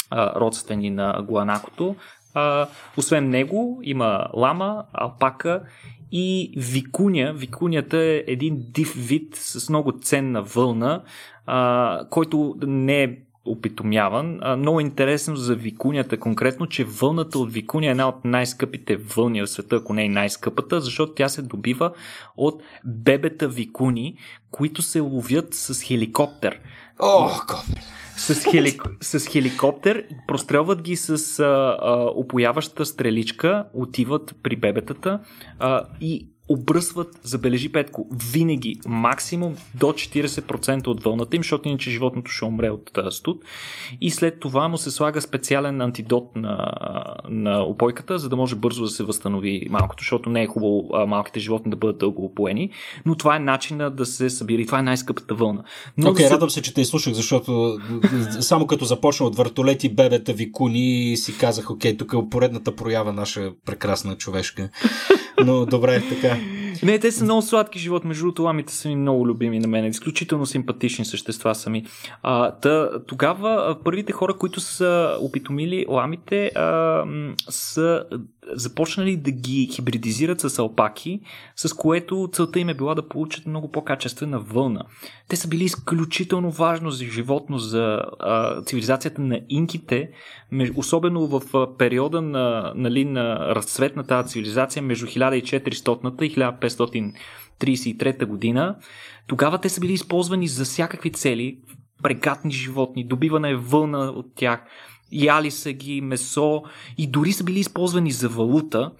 [0.09, 1.95] а, родствени на гуанакото.
[2.33, 5.63] А, освен него има лама, алпака
[6.11, 7.33] и викуня.
[7.33, 11.03] Викунята е един див вид с много ценна вълна,
[11.45, 14.39] а, който не е опитомяван.
[14.41, 19.41] А, много интересно за викунята конкретно, че вълната от викуня е една от най-скъпите вълни
[19.41, 21.91] в света, ако не е най-скъпата, защото тя се добива
[22.37, 24.17] от бебета викуни,
[24.51, 26.59] които се ловят с хеликоптер.
[26.99, 27.29] О,
[28.17, 28.79] с, хели...
[29.01, 35.19] с хеликоптер, прострелват ги с а, а, опояваща стреличка, отиват при бебетата
[35.59, 42.31] а, и обръсват, забележи Петко, винаги максимум до 40% от вълната им, защото иначе животното
[42.31, 43.43] ще умре от студ.
[44.01, 46.73] И след това му се слага специален антидот на,
[47.29, 51.05] на опойката, за да може бързо да се възстанови малкото, защото не е хубаво а,
[51.05, 52.69] малките животни да бъдат дълго опоени,
[53.05, 55.63] но това е начина да се събира и това е най-скъпата вълна.
[56.05, 57.79] Окей, okay, да радвам се, че те изслушах, защото
[58.39, 63.51] само като започна от въртолети, бебета, викуни, си казах, окей, тук е поредната проява наша
[63.65, 64.69] прекрасна човешка.
[65.45, 66.37] Но добре, така.
[66.83, 68.05] Не, те са много сладки живот.
[68.05, 69.85] Между другото, ламите са ми много любими на мен.
[69.85, 71.85] Изключително симпатични същества са ми.
[72.23, 77.03] А, та, тогава първите хора, които са опитомили ламите, а,
[77.49, 78.03] са
[78.53, 81.21] започнали да ги хибридизират с алпаки,
[81.55, 84.83] с което целта им е била да получат много по-качествена вълна.
[85.27, 90.09] Те са били изключително важно за животно, за а, цивилизацията на инките,
[90.75, 91.41] особено в
[91.77, 98.75] периода на, нали, на разцвет на тази цивилизация между 1400 и 1533 година.
[99.27, 101.59] Тогава те са били използвани за всякакви цели,
[102.03, 104.65] прегатни животни, добиване вълна от тях,
[105.11, 106.63] яли са ги, месо.
[106.97, 108.91] И дори са били използвани за валута,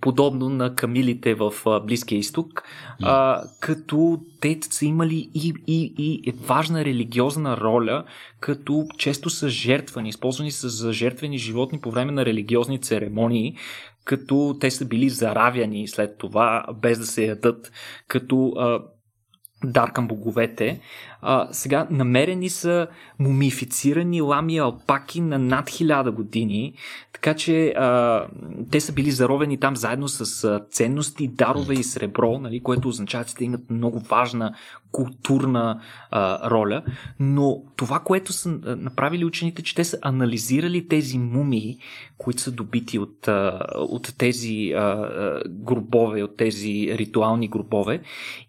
[0.00, 1.52] подобно на камилите в
[1.86, 2.62] Близкия изток,
[3.02, 8.04] а, като те са имали и, и, и важна религиозна роля,
[8.40, 13.56] като често са жертвани, използвани са за жертвени животни по време на религиозни церемонии,
[14.04, 17.72] като те са били заравяни след това, без да се ядат,
[18.08, 18.80] като а,
[19.64, 20.80] дар към боговете.
[21.20, 22.86] А, сега намерени са
[23.18, 26.74] мумифицирани лами алпаки на над хиляда години,
[27.12, 28.26] така че а,
[28.70, 33.34] те са били заровени там заедно с ценности, дарове и сребро, нали, което означава, че
[33.34, 34.54] те имат много важна
[34.94, 35.80] културна
[36.10, 36.82] а, роля.
[37.20, 41.78] Но това, което са направили учените, че те са анализирали тези мумии,
[42.18, 48.00] които са добити от, а, от тези а, гробове, от тези ритуални гробове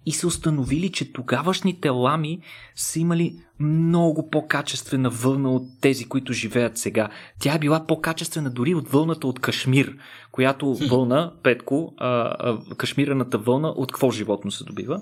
[0.05, 2.39] и са установили, че тогавашните лами
[2.75, 7.09] са имали много по-качествена вълна от тези, които живеят сега.
[7.39, 9.97] Тя е била по-качествена дори от вълната от Кашмир,
[10.31, 15.01] която вълна, Петко, а, а, кашмираната вълна, от какво животно се добива?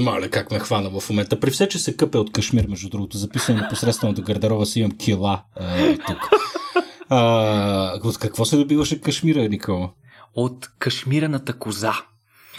[0.00, 1.40] Маля, как ме хвана в момента.
[1.40, 4.98] При все, че се къпе от Кашмир, между другото, записано непосредствено до гардероба си имам
[4.98, 6.18] кила а, тук.
[7.08, 9.90] А, от какво се добиваше Кашмира, Никола?
[10.34, 11.92] От кашмираната коза.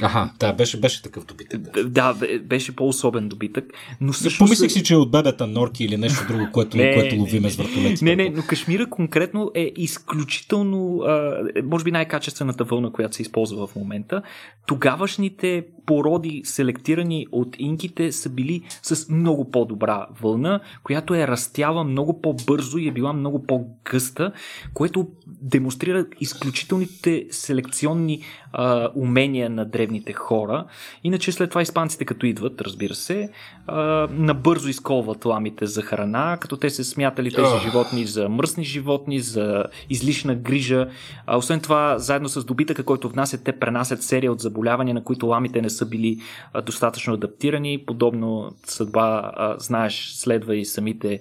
[0.01, 1.61] Аха, да, беше, беше такъв добитък.
[1.61, 3.65] Да, да беше по-особен добитък.
[4.01, 4.49] Но всъщност...
[4.49, 7.55] Помислих си, че е от бебета норки или нещо друго, което, не, което ловиме с
[7.55, 8.05] въртолети.
[8.05, 13.67] Не, не, но Кашмира конкретно е изключително, а, може би най-качествената вълна, която се използва
[13.67, 14.21] в момента.
[14.67, 22.21] Тогавашните породи, селектирани от инките, са били с много по-добра вълна, която е растяла много
[22.21, 24.31] по-бързо и е била много по-гъста,
[24.73, 28.21] което демонстрира изключителните селекционни
[28.53, 30.65] а, умения на древните хора.
[31.03, 33.29] Иначе след това испанците, като идват, разбира се,
[33.67, 39.19] а, набързо изколват ламите за храна, като те се смятали тези животни за мръсни животни,
[39.19, 40.87] за излишна грижа.
[41.25, 45.27] А, освен това, заедно с добитъка, който внасят, те пренасят серия от заболявания, на които
[45.27, 46.19] ламите не са били
[46.65, 47.83] достатъчно адаптирани.
[47.85, 51.19] Подобно съдба, знаеш, следва и самите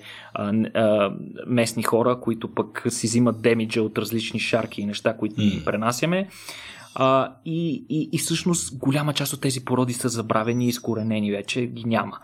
[1.46, 5.64] местни хора, които пък си взимат демиджа от различни шарки и неща, които mm.
[5.64, 6.28] пренасяме.
[6.94, 11.66] А, и, и, и всъщност голяма част от тези породи са забравени и изкоренени вече,
[11.66, 12.18] ги няма.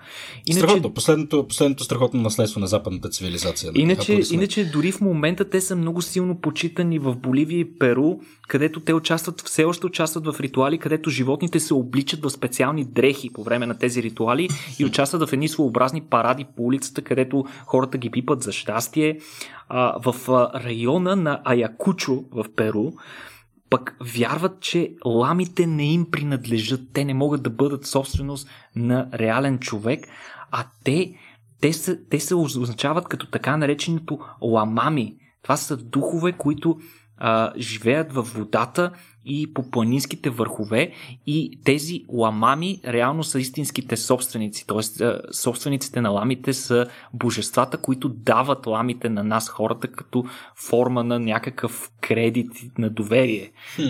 [0.46, 3.72] Иначе, страхотно, последното, последното страхотно наследство на западната цивилизация.
[3.74, 8.80] Иначе, иначе дори в момента те са много силно почитани в Боливия и Перу, където
[8.80, 13.42] те участват, все още участват в ритуали, където животните се обличат в специални дрехи по
[13.42, 14.48] време на тези ритуали
[14.78, 19.18] и участват в едни своеобразни паради по улицата, където хората ги пипат за щастие.
[19.68, 22.92] А, в района на Аякучо в Перу
[23.70, 29.58] пък вярват, че ламите не им принадлежат, те не могат да бъдат собственост на реален
[29.58, 30.08] човек,
[30.50, 31.14] а те,
[31.60, 35.16] те, са, те се означават като така нареченото ламами.
[35.42, 36.78] Това са духове, които
[37.16, 38.90] а, живеят във водата
[39.26, 40.92] и по планинските върхове
[41.26, 45.06] и тези ламами реално са истинските собственици, т.е.
[45.32, 50.24] собствениците на ламите са божествата, които дават ламите на нас хората като
[50.56, 53.52] форма на някакъв кредит на доверие.
[53.74, 53.82] Хм.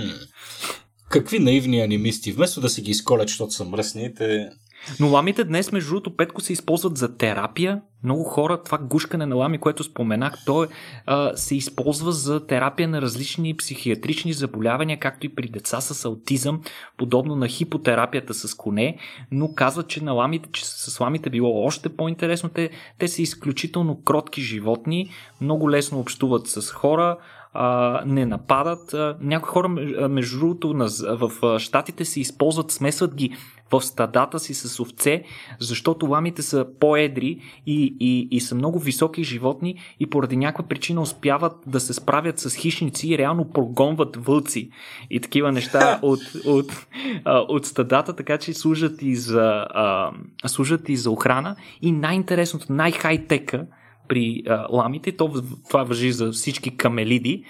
[1.08, 4.50] Какви наивни анимисти, вместо да си ги изколят, защото са мръсни, те
[5.00, 7.80] но ламите днес, между другото, петко се използват за терапия.
[8.04, 10.68] Много хора, това гушкане на лами, което споменах, то е,
[11.06, 16.60] а, се използва за терапия на различни психиатрични заболявания, както и при деца с аутизъм,
[16.96, 18.98] подобно на хипотерапията с коне,
[19.30, 22.48] но казват, че на ламите, че с ламите било още по-интересно.
[22.48, 25.10] Те, те са изключително кротки животни,
[25.40, 27.16] много лесно общуват с хора,
[27.58, 28.94] а, не нападат.
[28.94, 29.68] А, някои хора,
[30.08, 30.74] между другото,
[31.06, 33.36] в щатите се използват, смесват ги
[33.70, 35.22] в стадата си с овце,
[35.60, 41.00] защото ламите са по-едри и, и, и са много високи животни и поради някаква причина
[41.00, 44.70] успяват да се справят с хищници и реално прогонват вълци
[45.10, 46.86] и такива неща от, от,
[47.26, 50.10] от стадата, така че служат и за, а,
[50.46, 51.56] служат и за охрана.
[51.82, 53.66] И най-интересното, най-хай-тека
[54.08, 57.44] при а, ламите, то, това въжи за всички камелиди,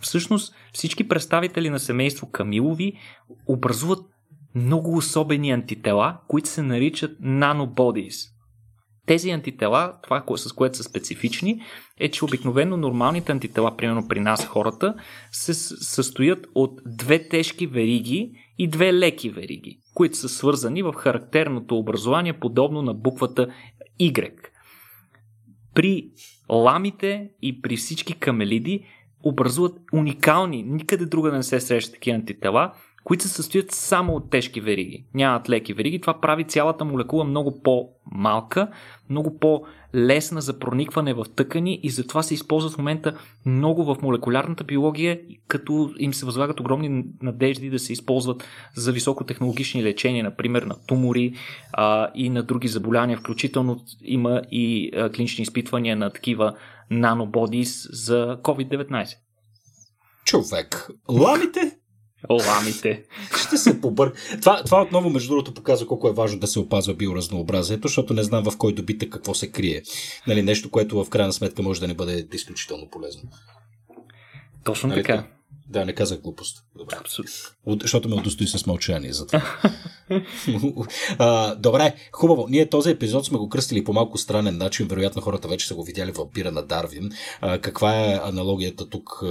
[0.00, 2.92] всъщност всички представители на семейство Камилови
[3.46, 3.98] образуват
[4.54, 8.26] много особени антитела, които се наричат нанободис.
[9.06, 11.60] Тези антитела, това с което са специфични,
[12.00, 14.94] е, че обикновено нормалните антитела, примерно при нас хората,
[15.32, 21.76] се състоят от две тежки вериги и две леки вериги, които са свързани в характерното
[21.76, 23.48] образование, подобно на буквата
[24.00, 24.49] Y.
[25.80, 26.10] При
[26.50, 28.84] ламите и при всички камелиди
[29.24, 32.72] образуват уникални, никъде друга не се срещат такива антитела,
[33.10, 35.04] които се състоят само от тежки вериги.
[35.14, 36.00] Нямат леки вериги.
[36.00, 38.68] Това прави цялата молекула много по-малка,
[39.08, 44.64] много по-лесна за проникване в тъкани и затова се използва в момента много в молекулярната
[44.64, 48.44] биология, като им се възлагат огромни надежди да се използват
[48.76, 51.34] за високотехнологични лечения, например на тумори
[51.72, 53.18] а, и на други заболявания.
[53.18, 56.56] Включително има и а, клинични изпитвания на такива
[56.90, 59.16] нанободис за COVID-19.
[60.24, 61.79] Човек, ламите
[62.30, 63.02] Ламите.
[63.46, 64.12] Ще се побър.
[64.40, 68.22] Това, това отново, между другото, показва колко е важно да се опазва биоразнообразието, защото не
[68.22, 69.82] знам в кой добитък какво се крие.
[70.26, 73.22] Нали, нещо, което в крайна сметка може да не бъде изключително полезно.
[74.64, 75.26] Точно нали, така.
[75.70, 76.64] Да, не казах глупост.
[76.76, 76.96] Добре.
[77.00, 77.32] Абсолютно.
[77.82, 79.42] Защото ме удостои с мълчание за това.
[81.18, 82.46] а, добре, хубаво.
[82.48, 84.86] Ние този епизод сме го кръстили по малко странен начин.
[84.86, 87.10] Вероятно хората вече са го видяли в пира на Дарвин.
[87.40, 89.20] А, каква е аналогията тук?
[89.22, 89.26] А,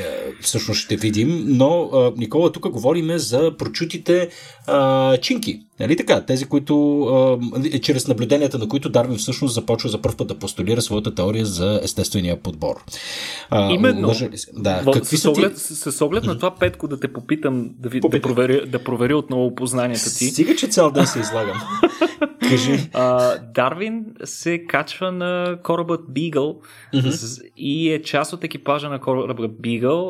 [0.00, 1.44] е, всъщност ще видим.
[1.46, 4.28] Но, а, Никола, тук говориме за прочутите
[4.66, 5.60] а, чинки.
[5.80, 6.24] Нали така?
[6.24, 10.82] Тези, които а, чрез наблюденията на които Дарвин всъщност започва за първ път да постулира
[10.82, 12.84] своята теория за естествения подбор.
[13.50, 14.12] А, Именно.
[14.52, 14.82] Да.
[14.82, 15.67] В, Какви с, оглед, ти...
[15.74, 19.16] с, с оглед на това, Петко, да те попитам, да, ви, да, проверя, да проверя
[19.16, 20.24] отново познанията ти.
[20.24, 21.60] Стига, че цял ден се излагам.
[22.48, 22.90] Кажи.
[22.92, 27.42] А, Дарвин се качва на корабът mm-hmm.
[27.56, 29.48] и е част от екипажа на кораба.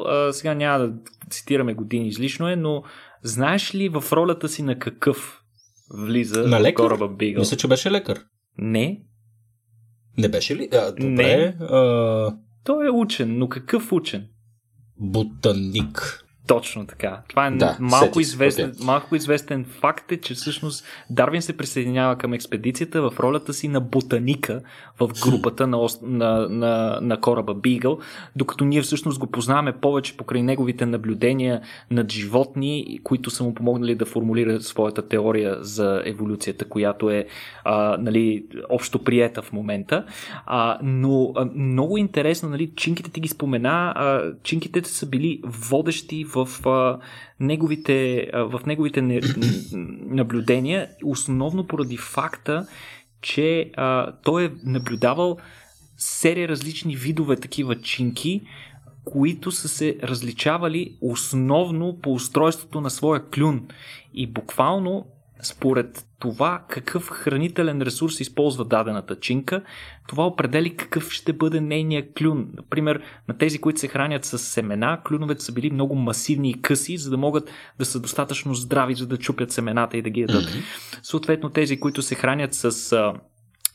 [0.09, 0.93] А, сега няма да
[1.31, 2.83] цитираме години излишно е, но
[3.23, 5.43] знаеш ли в ролята си на какъв
[6.07, 6.83] влиза на лекар?
[6.83, 7.39] кораба Beagle?
[7.39, 8.21] Мисля, че беше лекар.
[8.59, 9.03] Не.
[10.19, 10.69] Не беше ли?
[10.73, 11.09] А, добре.
[11.09, 11.57] Не.
[11.61, 12.37] А...
[12.65, 14.29] Той е учен, но какъв учен?
[14.99, 16.28] Ботаник.
[16.49, 17.21] Точно така.
[17.29, 18.85] Това е да, малко, известен, okay.
[18.85, 23.81] малко известен факт е, че всъщност Дарвин се присъединява към експедицията в ролята си на
[23.81, 24.61] ботаника
[25.01, 27.99] в групата на, на, на, на кораба Бигъл,
[28.37, 33.95] докато ние всъщност го познаваме повече покрай неговите наблюдения над животни, които са му помогнали
[33.95, 37.27] да формулира своята теория за еволюцията, която е
[37.65, 40.05] а, нали, общо приета в момента.
[40.47, 46.25] А, но а, много интересно, нали, чинките ти ги спомена, а, чинките са били водещи
[46.25, 46.99] в в а,
[47.41, 49.21] неговите, а, в неговите не,
[50.07, 52.67] наблюдения, основно поради факта,
[53.23, 55.39] че а, той е наблюдавал
[55.97, 58.43] серия различни видове такива чинки,
[59.05, 63.69] които са се различавали основно по устройството на своя клюн.
[64.15, 65.07] И буквално
[65.43, 69.63] според това какъв хранителен ресурс използва дадената чинка,
[70.09, 72.49] това определи какъв ще бъде нейния клюн.
[72.57, 76.97] Например, на тези, които се хранят с семена, клюновете са били много масивни и къси,
[76.97, 80.45] за да могат да са достатъчно здрави, за да чупят семената и да ги ядат.
[80.45, 80.99] Mm-hmm.
[81.03, 82.97] Съответно, тези, които се хранят с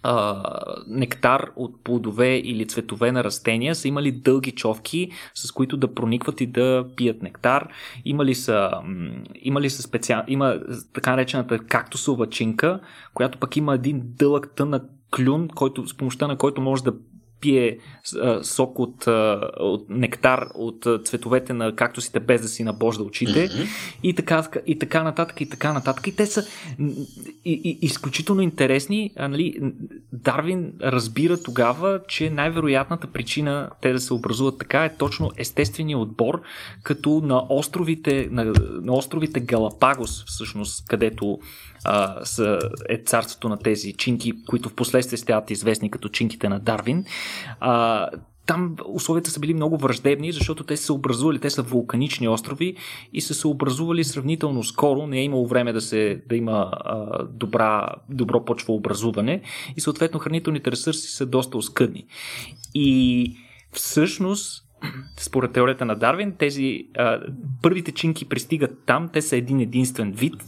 [0.04, 0.44] а,
[0.88, 6.42] нектар от плодове или цветове на растения, са имали дълги човки, с които да проникват
[6.42, 7.68] и да пият нектар.
[8.06, 8.72] Имали са,
[9.36, 10.24] имали са специал...
[10.28, 10.60] има
[10.94, 12.80] така наречената кактусова чинка,
[13.14, 14.84] която пък има един дълъг тънък
[15.16, 16.94] клюн, който, с помощта на който може да
[17.44, 17.78] пие
[18.22, 23.50] а, сок от, а, от нектар от цветовете на кактусите без да си набожда очите
[23.50, 23.68] mm-hmm.
[24.04, 26.08] и, така, и така нататък и така нататък.
[26.08, 26.46] И те са
[27.46, 29.12] и, и, изключително интересни.
[29.18, 29.74] А, нали,
[30.14, 36.42] Дарвин разбира тогава, че най-вероятната причина те да се образуват така е точно естествения отбор,
[36.84, 41.40] като на островите, на, на островите Галапагос, всъщност, където
[41.86, 42.60] а, са,
[42.90, 47.06] е царството на тези чинки, които в последствие стават известни като чинките на Дарвин.
[47.60, 48.10] А,
[48.46, 52.76] там условията са били много враждебни, защото те са се образували, те са вулканични острови
[53.14, 57.24] и са се образували сравнително скоро, не е имало време да, се, да има а,
[57.26, 59.42] добра, добро почвообразуване
[59.78, 62.06] и съответно хранителните ресурси са доста оскъдни.
[62.76, 63.32] И
[63.72, 64.66] всъщност
[65.20, 67.20] според теорията на Дарвин, тези а,
[67.62, 70.44] първите чинки пристигат там, те са един единствен вид,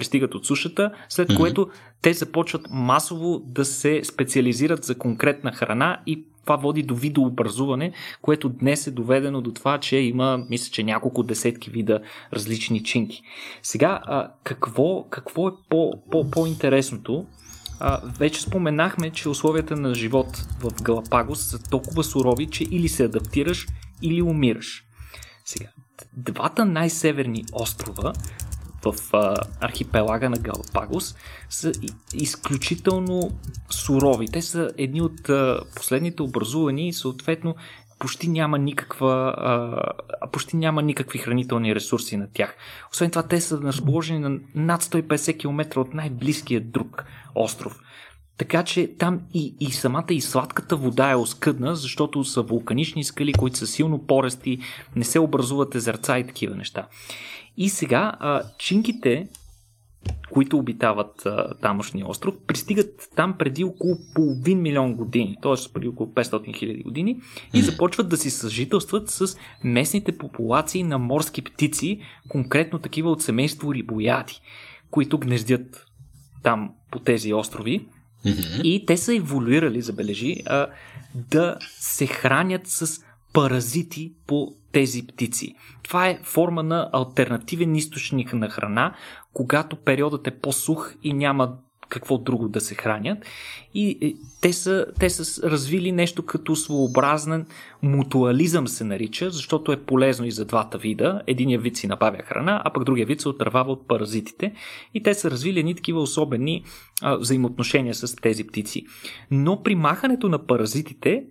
[0.00, 1.36] пристигат от сушата, след mm-hmm.
[1.36, 1.68] което
[2.02, 7.92] те започват масово да се специализират за конкретна храна и това води до видообразуване,
[8.22, 12.00] което днес е доведено до това, че има, мисля, че няколко десетки вида
[12.32, 13.22] различни чинки.
[13.62, 17.26] Сега, а, какво, какво е по, по, по-интересното?
[17.80, 23.04] А, вече споменахме, че условията на живот в Галапагос са толкова сурови, че или се
[23.04, 23.66] адаптираш,
[24.02, 24.84] или умираш.
[25.44, 25.68] Сега,
[26.16, 28.12] двата най-северни острова
[28.84, 31.14] в а, архипелага на Галапагос
[31.50, 31.72] са
[32.14, 33.30] изключително
[33.70, 34.28] сурови.
[34.28, 37.54] Те са едни от а, последните образувани и съответно
[37.98, 42.56] почти няма никаква, а, почти няма никакви хранителни ресурси на тях.
[42.92, 47.04] Освен това, те са разположени на над 150 км от най-близкия друг
[47.34, 47.80] остров.
[48.40, 53.32] Така че там и, и самата и сладката вода е оскъдна, защото са вулканични скали,
[53.32, 54.58] които са силно порести,
[54.96, 56.86] не се образуват езерца и такива неща.
[57.60, 59.28] И сега а, чинките,
[60.30, 65.72] които обитават а, тамошния остров, пристигат там преди около половин милион години, т.е.
[65.72, 67.20] преди около 500 хиляди години
[67.54, 73.74] и започват да си съжителстват с местните популации на морски птици, конкретно такива от семейство
[73.74, 74.40] рибояди,
[74.90, 75.86] които гнездят
[76.42, 77.86] там по тези острови.
[78.64, 80.66] И те са еволюирали, забележи, а,
[81.14, 83.00] да се хранят с
[83.32, 85.54] паразити по тези птици.
[85.82, 88.94] Това е форма на альтернативен източник на храна,
[89.32, 91.56] когато периодът е по-сух и няма
[91.90, 93.18] какво друго да се хранят.
[93.74, 97.46] И е, те са, те са развили нещо като своеобразен
[97.82, 101.22] мутуализъм се нарича, защото е полезно и за двата вида.
[101.26, 104.52] Единия вид си набавя храна, а пък другия вид се отървава от паразитите.
[104.94, 106.64] И те са развили едни такива особени
[107.02, 108.86] а, взаимоотношения с тези птици.
[109.30, 111.24] Но при махането на паразитите,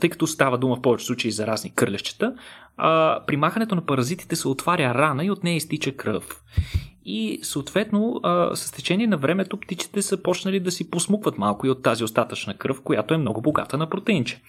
[0.00, 2.34] тъй като става дума в повече случаи за разни кърлещета,
[2.76, 6.42] а, при махането на паразитите се отваря рана и от нея изтича кръв.
[7.04, 11.70] И съответно, а, с течение на времето птичите са почнали да си посмукват малко и
[11.70, 14.42] от тази остатъчна кръв, която е много богата на протеинче.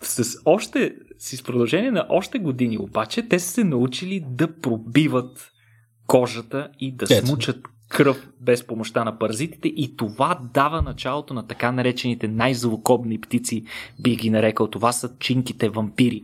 [0.00, 5.52] С още, с продължение на още години обаче, те са се научили да пробиват
[6.06, 7.26] кожата и да Ето.
[7.26, 13.64] смучат кръв без помощта на паразитите и това дава началото на така наречените най-злокобни птици,
[14.00, 14.66] би ги нарекал.
[14.66, 16.22] Това са чинките вампири.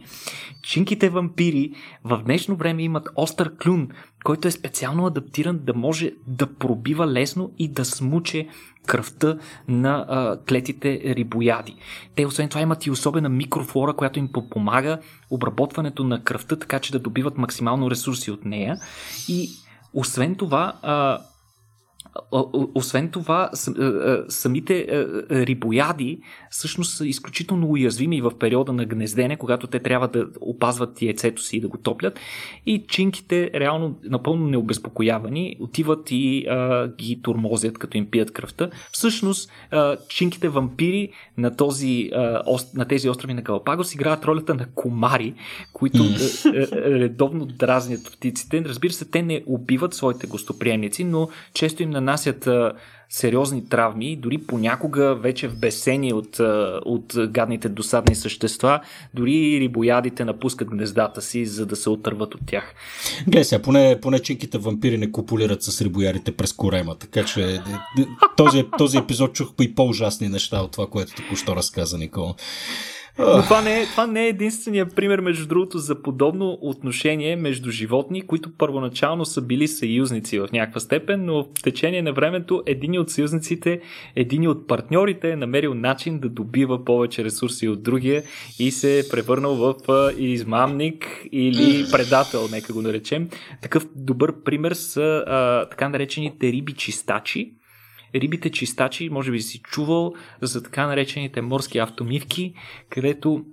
[0.62, 1.72] Чинките вампири
[2.04, 3.88] в днешно време имат остър клюн,
[4.24, 8.48] който е специално адаптиран да може да пробива лесно и да смуче
[8.86, 9.38] кръвта
[9.68, 11.76] на а, клетите рибояди.
[12.14, 14.98] Те освен това имат и особена микрофлора, която им помага
[15.30, 18.76] обработването на кръвта, така че да добиват максимално ресурси от нея.
[19.28, 19.48] И
[19.94, 21.18] освен това, а,
[22.74, 29.36] освен това, а, а, самите а, рибояди всъщност са изключително уязвими в периода на гнездене,
[29.36, 32.20] когато те трябва да опазват яйцето си и да го топлят.
[32.66, 38.70] И чинките, реално напълно необезпокоявани, отиват и а, ги турмозят, като им пият кръвта.
[38.92, 41.08] Всъщност, а, чинките вампири
[41.38, 42.42] на, този, а,
[42.74, 45.34] на тези острови на Галапагос играят ролята на комари,
[45.72, 48.64] които а, редовно дразнят птиците.
[48.64, 52.48] Разбира се, те не убиват своите гостоприемници, но често им нанасят
[53.10, 56.40] сериозни травми, дори понякога вече в бесени от,
[56.84, 58.80] от гадните досадни същества,
[59.14, 62.74] дори рибоядите напускат гнездата си, за да се отърват от тях.
[63.24, 67.54] Гледай сега, поне, поне чинките вампири не копулират с рибоярите през корема, така че е,
[67.54, 67.60] е,
[68.36, 72.34] този, този епизод чух и по-ужасни неща от това, което току-що разказа Никола.
[73.18, 77.70] Но това не, е, това не е единствения пример, между другото, за подобно отношение между
[77.70, 82.98] животни, които първоначално са били съюзници в някаква степен, но в течение на времето един
[83.00, 83.80] от съюзниците,
[84.16, 88.22] един от партньорите е намерил начин да добива повече ресурси от другия
[88.58, 89.74] и се е превърнал в
[90.18, 93.28] измамник или предател, нека го наречем.
[93.62, 97.52] Такъв добър пример са а, така наречените риби чистачи,
[98.14, 102.54] рибите чистачи, може би си чувал за така наречените морски автомивки,
[102.88, 103.44] където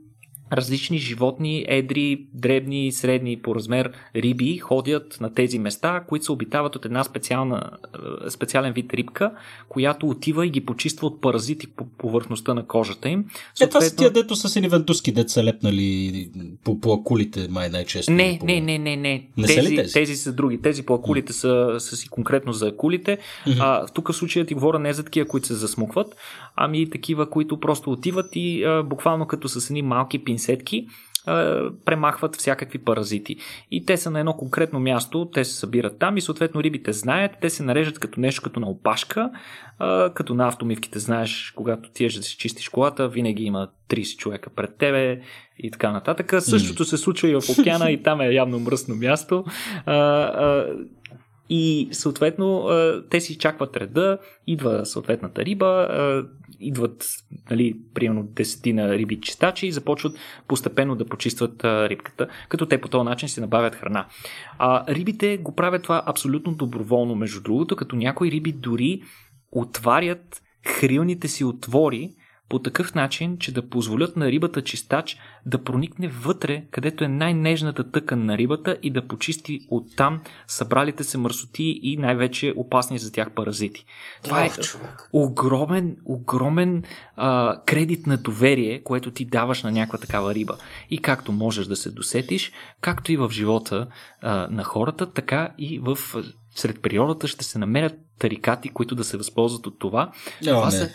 [0.53, 6.75] различни животни, едри, дребни, средни по размер риби ходят на тези места, които се обитават
[6.75, 7.71] от една специална,
[8.25, 9.31] е, специален вид рибка,
[9.69, 13.25] която отива и ги почиства от паразити по повърхността на кожата им.
[13.61, 16.29] Е, това са тия, дето са сини вентуски, дето са лепнали
[16.63, 18.11] по, по акулите, май най-често.
[18.11, 18.45] Не, по...
[18.45, 19.27] не, не, не, не.
[19.37, 19.93] Не са ли тези, тези?
[19.93, 20.61] тези са други.
[20.61, 23.17] Тези по акулите са, са си конкретно за акулите.
[23.59, 26.15] А, тук в случая ти говоря не за такива, които се засмукват,
[26.55, 30.44] ами такива, които просто отиват и а, буквално като с едни малки пинсетки
[31.27, 33.35] а, премахват всякакви паразити.
[33.71, 37.31] И те са на едно конкретно място, те се събират там и съответно рибите знаят,
[37.41, 39.31] те се нареждат като нещо като на опашка,
[40.13, 44.77] като на автомивките знаеш, когато ти да си чистиш колата, винаги има 30 човека пред
[44.77, 45.21] тебе
[45.59, 46.33] и така нататък.
[46.39, 49.45] Същото се случва и в океана и там е явно мръсно място.
[51.49, 52.69] И съответно
[53.09, 54.17] те си чакват реда,
[54.47, 55.87] идва съответната риба,
[56.59, 57.05] идват
[57.49, 62.87] нали, примерно десетина риби чистачи и започват постепенно да почистват а, рибката, като те по
[62.87, 64.07] този начин си набавят храна.
[64.57, 69.01] А, рибите го правят това абсолютно доброволно, между другото, като някои риби дори
[69.51, 72.09] отварят хрилните си отвори
[72.49, 77.91] по такъв начин, че да позволят на рибата чистач да проникне вътре, където е най-нежната
[77.91, 83.31] тъкан на рибата и да почисти оттам събралите се мърсоти и най-вече опасни за тях
[83.31, 83.85] паразити.
[84.23, 85.09] Това е човек.
[85.13, 86.83] огромен, огромен
[87.15, 90.57] а, кредит на доверие, което ти даваш на някаква такава риба.
[90.89, 93.87] И както можеш да се досетиш, както и в живота
[94.21, 95.97] а, на хората, така и в
[96.55, 100.11] сред природата ще се намерят тарикати, които да се възползват от това.
[100.41, 100.71] О, това, не.
[100.71, 100.89] са,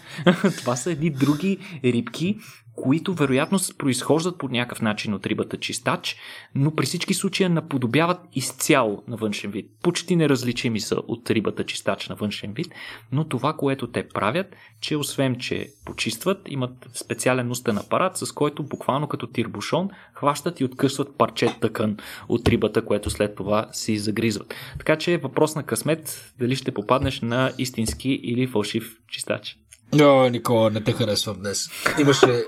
[0.58, 2.38] това са едни други рибки,
[2.76, 6.16] които вероятно произхождат по някакъв начин от рибата чистач,
[6.54, 9.70] но при всички случаи наподобяват изцяло на външен вид.
[9.82, 12.74] Почти неразличими са от рибата чистач на външен вид,
[13.12, 14.46] но това, което те правят,
[14.80, 20.64] че освен, че почистват, имат специален устен апарат, с който буквално като тирбушон хващат и
[20.64, 21.96] откъсват парче тъкан
[22.28, 24.54] от рибата, което след това си загризват.
[24.78, 29.58] Така че е въпрос на късмет дали ще попаднеш на истински или фалшив чистач.
[30.00, 31.68] О, Никола, не те харесвам днес.
[32.00, 32.44] Имаше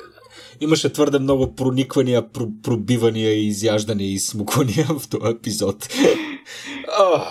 [0.62, 2.24] имаше твърде много прониквания,
[2.62, 5.88] пробивания, изяждания и смуквания в този епизод.
[7.00, 7.26] Oh,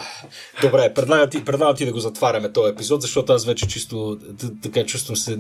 [0.61, 4.17] добре, предлагам ти, предлагам ти да го затваряме този епизод, защото аз вече чисто
[4.61, 5.39] така чувствам се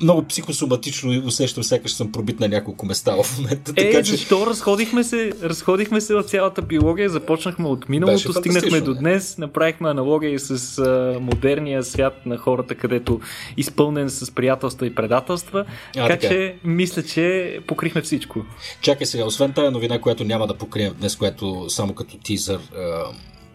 [0.00, 3.72] много психосоматично и усещам сякаш съм пробит на няколко места в момента.
[3.76, 4.10] Е, така, че...
[4.10, 9.88] защо разходихме се, разходихме се в цялата биология, започнахме от миналото, стигнахме до днес, направихме
[9.88, 13.20] аналогия с а, модерния свят на хората, където
[13.56, 17.22] изпълнен с приятелства и предателства, а, така, така че мисля, че
[17.66, 18.44] покрихме всичко.
[18.80, 22.60] Чакай сега, освен тази новина, която няма да покрием днес, която само като тизър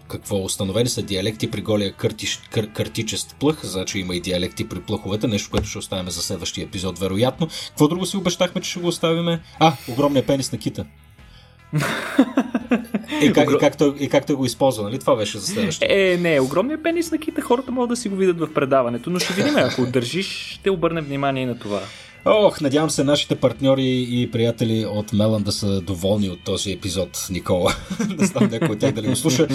[0.07, 4.79] какво установени са диалекти при голия къртиш, кър, къртичест плъх, значи има и диалекти при
[4.79, 7.47] плъховете, нещо, което ще оставим за следващия епизод, вероятно.
[7.67, 9.39] Какво друго си обещахме, че ще го оставиме?
[9.59, 10.85] А, огромния пенис на кита.
[13.21, 14.99] и, как, и, как той, и как той го използва, нали?
[14.99, 16.13] Това беше за следващия.
[16.13, 19.19] Е, не, огромният пенис на кита хората могат да си го видят в предаването, но
[19.19, 21.81] ще видим, ако държиш, ще обърнем внимание и на това.
[22.27, 27.27] Ох, надявам се нашите партньори и приятели от Мелан да са доволни от този епизод,
[27.29, 27.75] Никола.
[28.19, 29.47] не знам някой от тях дали го слуша.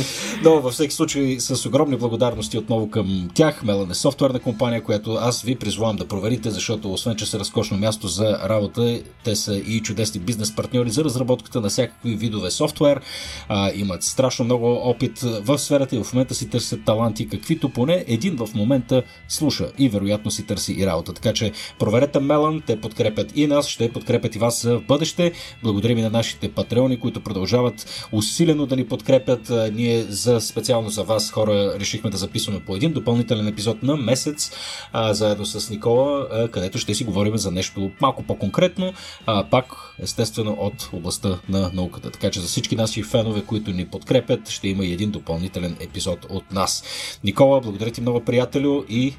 [0.44, 3.62] Но във всеки случай с огромни благодарности отново към тях.
[3.62, 7.76] Мелан е софтуерна компания, която аз ви призвавам да проверите, защото освен, че са разкошно
[7.76, 13.00] място за работа, те са и чудесни бизнес партньори за разработката на всякакви видове софтуер.
[13.48, 18.04] А, имат страшно много опит в сферата и в момента си търсят таланти, каквито поне
[18.08, 21.12] един в момента слуша и вероятно си търси и работа.
[21.12, 25.32] Така че проверете Мелан, те подкрепят и нас, ще подкрепят и вас в бъдеще.
[25.62, 29.52] Благодарим и на нашите патреони, които продължават усилено да ни подкрепят.
[29.72, 34.52] Ние за специално за вас хора решихме да записваме по един допълнителен епизод на месец,
[34.92, 38.92] а, заедно с Никола, а, където ще си говорим за нещо малко по-конкретно,
[39.26, 42.10] а, пак естествено от областта на науката.
[42.10, 46.26] Така че за всички наши фенове, които ни подкрепят, ще има и един допълнителен епизод
[46.28, 46.84] от нас.
[47.24, 49.14] Никола, благодаря ти много, приятелю, и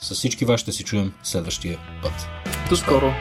[0.00, 2.28] с всички вас ще се чуем следващия път.
[2.68, 3.14] До скоро!